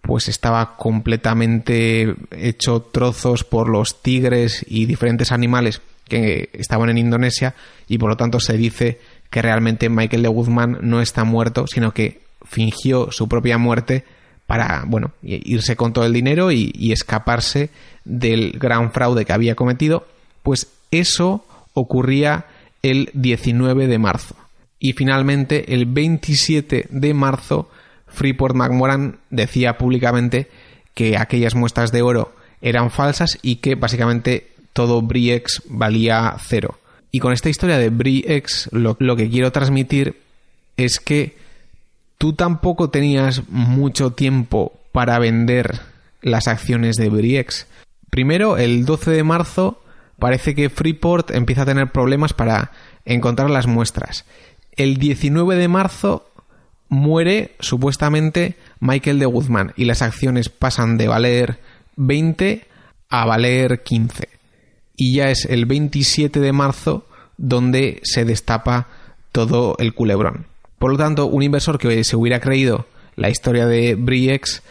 pues 0.00 0.28
estaba 0.28 0.76
completamente 0.76 2.14
hecho 2.30 2.80
trozos 2.80 3.44
por 3.44 3.68
los 3.68 4.02
tigres 4.02 4.64
y 4.66 4.86
diferentes 4.86 5.30
animales 5.30 5.82
que 6.08 6.48
estaban 6.54 6.88
en 6.88 6.98
Indonesia 6.98 7.54
y 7.86 7.98
por 7.98 8.08
lo 8.08 8.16
tanto 8.16 8.40
se 8.40 8.56
dice 8.56 8.98
que 9.28 9.42
realmente 9.42 9.90
Michael 9.90 10.22
de 10.22 10.28
Guzmán 10.28 10.78
no 10.80 11.02
está 11.02 11.24
muerto, 11.24 11.66
sino 11.66 11.92
que 11.92 12.20
fingió 12.50 13.12
su 13.12 13.28
propia 13.28 13.56
muerte 13.58 14.04
para, 14.46 14.82
bueno, 14.84 15.12
irse 15.22 15.76
con 15.76 15.92
todo 15.92 16.04
el 16.04 16.12
dinero 16.12 16.50
y, 16.50 16.90
escaparse 16.92 17.70
del 18.04 18.58
gran 18.58 18.90
fraude 18.90 19.24
que 19.24 19.32
había 19.32 19.54
cometido, 19.54 20.08
pues 20.42 20.66
eso 20.90 21.44
ocurría 21.72 22.46
el 22.82 23.10
19 23.14 23.86
de 23.86 23.98
marzo. 23.98 24.34
Y 24.80 24.94
finalmente, 24.94 25.72
el 25.72 25.86
27 25.86 26.88
de 26.90 27.14
marzo, 27.14 27.70
Freeport 28.08 28.56
McMoran 28.56 29.18
decía 29.30 29.78
públicamente 29.78 30.48
que 30.94 31.16
aquellas 31.16 31.54
muestras 31.54 31.92
de 31.92 32.02
oro 32.02 32.34
eran 32.60 32.90
falsas 32.90 33.38
y 33.42 33.56
que 33.56 33.76
básicamente 33.76 34.48
todo 34.72 35.00
Briex 35.00 35.62
valía 35.68 36.34
cero. 36.44 36.80
Y 37.12 37.20
con 37.20 37.32
esta 37.32 37.50
historia 37.50 37.78
de 37.78 37.90
Briex 37.90 38.68
lo, 38.72 38.96
lo 38.98 39.14
que 39.14 39.30
quiero 39.30 39.52
transmitir 39.52 40.16
es 40.76 40.98
que 40.98 41.36
tú 42.20 42.34
tampoco 42.34 42.90
tenías 42.90 43.48
mucho 43.48 44.12
tiempo 44.12 44.78
para 44.92 45.18
vender 45.18 45.80
las 46.20 46.48
acciones 46.48 46.96
de 46.96 47.08
Briex. 47.08 47.66
Primero, 48.10 48.58
el 48.58 48.84
12 48.84 49.10
de 49.10 49.24
marzo, 49.24 49.82
parece 50.18 50.54
que 50.54 50.68
Freeport 50.68 51.30
empieza 51.30 51.62
a 51.62 51.64
tener 51.64 51.90
problemas 51.90 52.34
para 52.34 52.72
encontrar 53.06 53.48
las 53.48 53.66
muestras. 53.66 54.26
El 54.76 54.98
19 54.98 55.56
de 55.56 55.68
marzo 55.68 56.30
muere 56.90 57.52
supuestamente 57.58 58.56
Michael 58.80 59.18
de 59.18 59.24
Guzmán 59.24 59.72
y 59.74 59.86
las 59.86 60.02
acciones 60.02 60.50
pasan 60.50 60.98
de 60.98 61.08
valer 61.08 61.58
20 61.96 62.66
a 63.08 63.24
valer 63.24 63.82
15. 63.82 64.28
Y 64.94 65.14
ya 65.14 65.30
es 65.30 65.46
el 65.46 65.64
27 65.64 66.38
de 66.38 66.52
marzo 66.52 67.06
donde 67.38 68.02
se 68.04 68.26
destapa 68.26 68.88
todo 69.32 69.76
el 69.78 69.94
culebrón. 69.94 70.49
Por 70.80 70.92
lo 70.92 70.96
tanto, 70.96 71.26
un 71.26 71.42
inversor 71.42 71.78
que 71.78 72.02
se 72.04 72.16
hubiera 72.16 72.40
creído 72.40 72.86
la 73.14 73.28
historia 73.28 73.66
de 73.66 73.96
Briex 73.96 74.62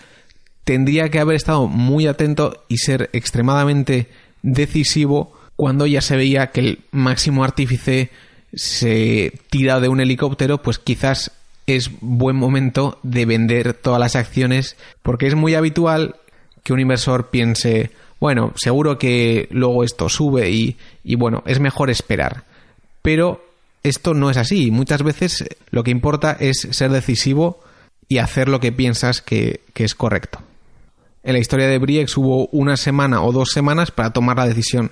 tendría 0.63 1.09
que 1.09 1.19
haber 1.19 1.35
estado 1.35 1.67
muy 1.67 2.07
atento 2.07 2.65
y 2.67 2.77
ser 2.77 3.11
extremadamente 3.13 4.07
decisivo 4.41 5.31
cuando 5.55 5.85
ya 5.85 6.01
se 6.01 6.17
veía 6.17 6.47
que 6.47 6.61
el 6.61 6.79
máximo 6.89 7.43
artífice 7.43 8.09
se 8.55 9.33
tira 9.51 9.79
de 9.79 9.87
un 9.87 10.01
helicóptero, 10.01 10.63
pues 10.63 10.79
quizás 10.79 11.31
es 11.67 11.91
buen 12.01 12.35
momento 12.35 12.97
de 13.03 13.27
vender 13.27 13.75
todas 13.75 13.99
las 13.99 14.15
acciones 14.15 14.77
porque 15.03 15.27
es 15.27 15.35
muy 15.35 15.53
habitual 15.53 16.15
que 16.63 16.73
un 16.73 16.79
inversor 16.79 17.29
piense, 17.29 17.91
bueno, 18.19 18.53
seguro 18.55 18.97
que 18.97 19.47
luego 19.51 19.83
esto 19.83 20.09
sube 20.09 20.49
y, 20.49 20.75
y 21.03 21.13
bueno, 21.13 21.43
es 21.45 21.59
mejor 21.59 21.91
esperar. 21.91 22.45
Pero 23.03 23.47
esto 23.89 24.13
no 24.13 24.29
es 24.29 24.37
así. 24.37 24.71
Muchas 24.71 25.03
veces 25.03 25.45
lo 25.71 25.83
que 25.83 25.91
importa 25.91 26.35
es 26.39 26.67
ser 26.71 26.91
decisivo 26.91 27.61
y 28.07 28.19
hacer 28.19 28.47
lo 28.47 28.59
que 28.59 28.71
piensas 28.71 29.21
que, 29.21 29.61
que 29.73 29.83
es 29.83 29.95
correcto. 29.95 30.39
En 31.23 31.33
la 31.33 31.39
historia 31.39 31.67
de 31.67 31.77
Briex 31.77 32.17
hubo 32.17 32.47
una 32.47 32.77
semana 32.77 33.21
o 33.21 33.31
dos 33.31 33.51
semanas 33.51 33.91
para 33.91 34.11
tomar 34.11 34.37
la 34.37 34.47
decisión. 34.47 34.91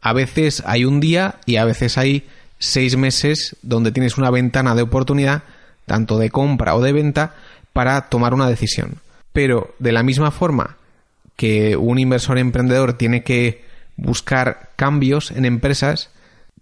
A 0.00 0.12
veces 0.12 0.62
hay 0.66 0.84
un 0.84 1.00
día 1.00 1.36
y 1.46 1.56
a 1.56 1.64
veces 1.64 1.98
hay 1.98 2.26
seis 2.58 2.96
meses 2.96 3.56
donde 3.62 3.92
tienes 3.92 4.18
una 4.18 4.30
ventana 4.30 4.74
de 4.74 4.82
oportunidad, 4.82 5.42
tanto 5.86 6.18
de 6.18 6.30
compra 6.30 6.74
o 6.74 6.80
de 6.80 6.92
venta, 6.92 7.34
para 7.72 8.08
tomar 8.08 8.34
una 8.34 8.48
decisión. 8.48 8.96
Pero 9.32 9.74
de 9.78 9.92
la 9.92 10.02
misma 10.02 10.30
forma 10.30 10.76
que 11.36 11.76
un 11.76 11.98
inversor 11.98 12.38
emprendedor 12.38 12.94
tiene 12.94 13.22
que 13.22 13.64
buscar 13.96 14.70
cambios 14.76 15.30
en 15.30 15.44
empresas, 15.44 16.10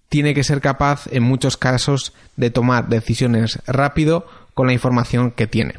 tiene 0.09 0.35
que 0.35 0.45
ser 0.45 0.61
capaz 0.61 1.07
en 1.11 1.23
muchos 1.23 1.57
casos 1.57 2.13
de 2.37 2.51
tomar 2.51 2.89
decisiones 2.89 3.59
rápido 3.67 4.27
con 4.55 4.67
la 4.67 4.73
información 4.73 5.31
que 5.31 5.47
tiene. 5.47 5.75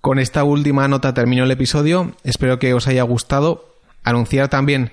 Con 0.00 0.18
esta 0.18 0.42
última 0.44 0.88
nota 0.88 1.14
termino 1.14 1.44
el 1.44 1.50
episodio, 1.50 2.12
espero 2.24 2.58
que 2.58 2.74
os 2.74 2.88
haya 2.88 3.04
gustado. 3.04 3.76
Anunciar 4.02 4.48
también 4.48 4.90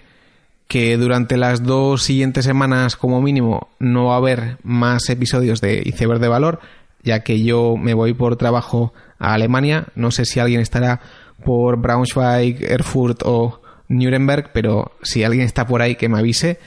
que 0.68 0.98
durante 0.98 1.36
las 1.36 1.64
dos 1.64 2.04
siguientes 2.04 2.46
semanas 2.46 2.96
como 2.96 3.22
mínimo 3.22 3.70
no 3.80 4.06
va 4.06 4.14
a 4.14 4.18
haber 4.18 4.58
más 4.62 5.10
episodios 5.10 5.62
de 5.62 5.82
Iceberg 5.84 6.20
de 6.20 6.28
Valor, 6.28 6.60
ya 7.02 7.24
que 7.24 7.42
yo 7.42 7.76
me 7.76 7.96
voy 7.96 8.14
por 8.14 8.36
trabajo 8.36 8.94
a 9.18 9.34
Alemania. 9.34 9.88
No 9.96 10.12
sé 10.12 10.26
si 10.26 10.40
alguien 10.40 10.62
estará 10.62 11.02
por 11.44 11.78
Braunschweig, 11.78 12.64
Erfurt 12.64 13.24
o 13.26 13.64
Nuremberg, 13.88 14.52
pero 14.54 14.92
si 15.02 15.24
alguien 15.24 15.46
está 15.46 15.66
por 15.66 15.82
ahí 15.82 15.96
que 15.96 16.08
me 16.08 16.20
avise. 16.20 16.60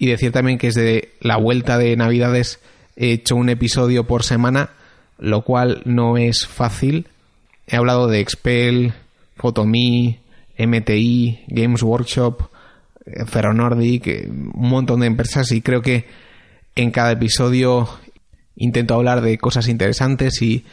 Y 0.00 0.06
decir 0.06 0.32
también 0.32 0.56
que 0.56 0.68
desde 0.68 1.10
la 1.20 1.36
vuelta 1.36 1.76
de 1.76 1.94
Navidades 1.94 2.58
he 2.96 3.12
hecho 3.12 3.36
un 3.36 3.50
episodio 3.50 4.04
por 4.04 4.22
semana, 4.22 4.70
lo 5.18 5.42
cual 5.42 5.82
no 5.84 6.16
es 6.16 6.46
fácil. 6.46 7.06
He 7.66 7.76
hablado 7.76 8.08
de 8.08 8.20
Expel, 8.20 8.94
Photomi, 9.36 10.18
MTI, 10.58 11.40
Games 11.48 11.82
Workshop, 11.82 12.48
Ferronordic, 13.26 14.06
eh, 14.06 14.26
un 14.30 14.70
montón 14.70 15.00
de 15.00 15.06
empresas 15.06 15.52
y 15.52 15.60
creo 15.60 15.82
que 15.82 16.06
en 16.76 16.92
cada 16.92 17.12
episodio 17.12 17.86
intento 18.56 18.94
hablar 18.94 19.20
de 19.20 19.36
cosas 19.36 19.68
interesantes 19.68 20.40
y, 20.40 20.64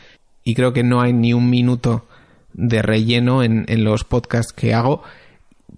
creo 0.56 0.72
que 0.72 0.84
no 0.84 1.02
hay 1.02 1.12
ni 1.12 1.34
un 1.34 1.50
minuto 1.50 2.08
de 2.54 2.82
relleno 2.82 3.44
en, 3.44 3.66
en, 3.68 3.84
los 3.84 4.06
podcasts 4.06 4.54
que 4.54 4.74
hago, 4.74 5.04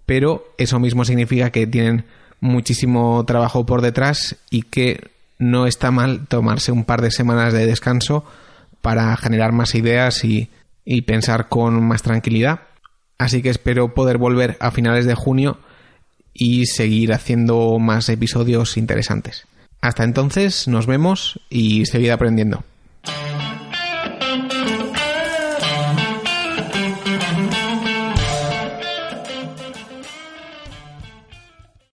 pero 0.06 0.54
eso 0.60 0.80
mismo 0.80 1.04
significa 1.04 1.50
que 1.50 1.66
tienen 1.66 2.06
muchísimo 2.42 3.24
trabajo 3.26 3.66
por 3.66 3.82
detrás 3.82 4.38
y 4.50 4.64
que 4.64 5.12
no 5.38 5.68
está 5.68 5.92
mal 5.92 6.28
tomarse 6.28 6.72
un 6.72 6.84
par 6.84 7.02
de 7.02 7.12
semanas 7.12 7.54
de 7.54 7.66
descanso 7.66 8.26
para 8.82 9.16
generar 9.18 9.52
más 9.52 9.76
ideas 9.76 10.24
y, 10.24 10.50
pensar 11.06 11.50
con 11.50 11.84
más 11.84 12.02
tranquilidad. 12.02 12.62
Así 13.18 13.42
que 13.42 13.50
espero 13.50 13.94
poder 13.94 14.18
volver 14.18 14.58
a 14.60 14.72
finales 14.72 15.06
de 15.06 15.14
junio 15.14 15.60
y 16.34 16.66
seguir 16.66 17.14
haciendo 17.14 17.78
más 17.80 18.10
episodios 18.10 18.78
interesantes. 18.78 19.46
Hasta 19.82 20.04
entonces, 20.04 20.68
nos 20.68 20.88
vemos 20.88 21.40
y 21.50 21.86
seguid 21.86 22.10
aprendiendo. 22.10 22.64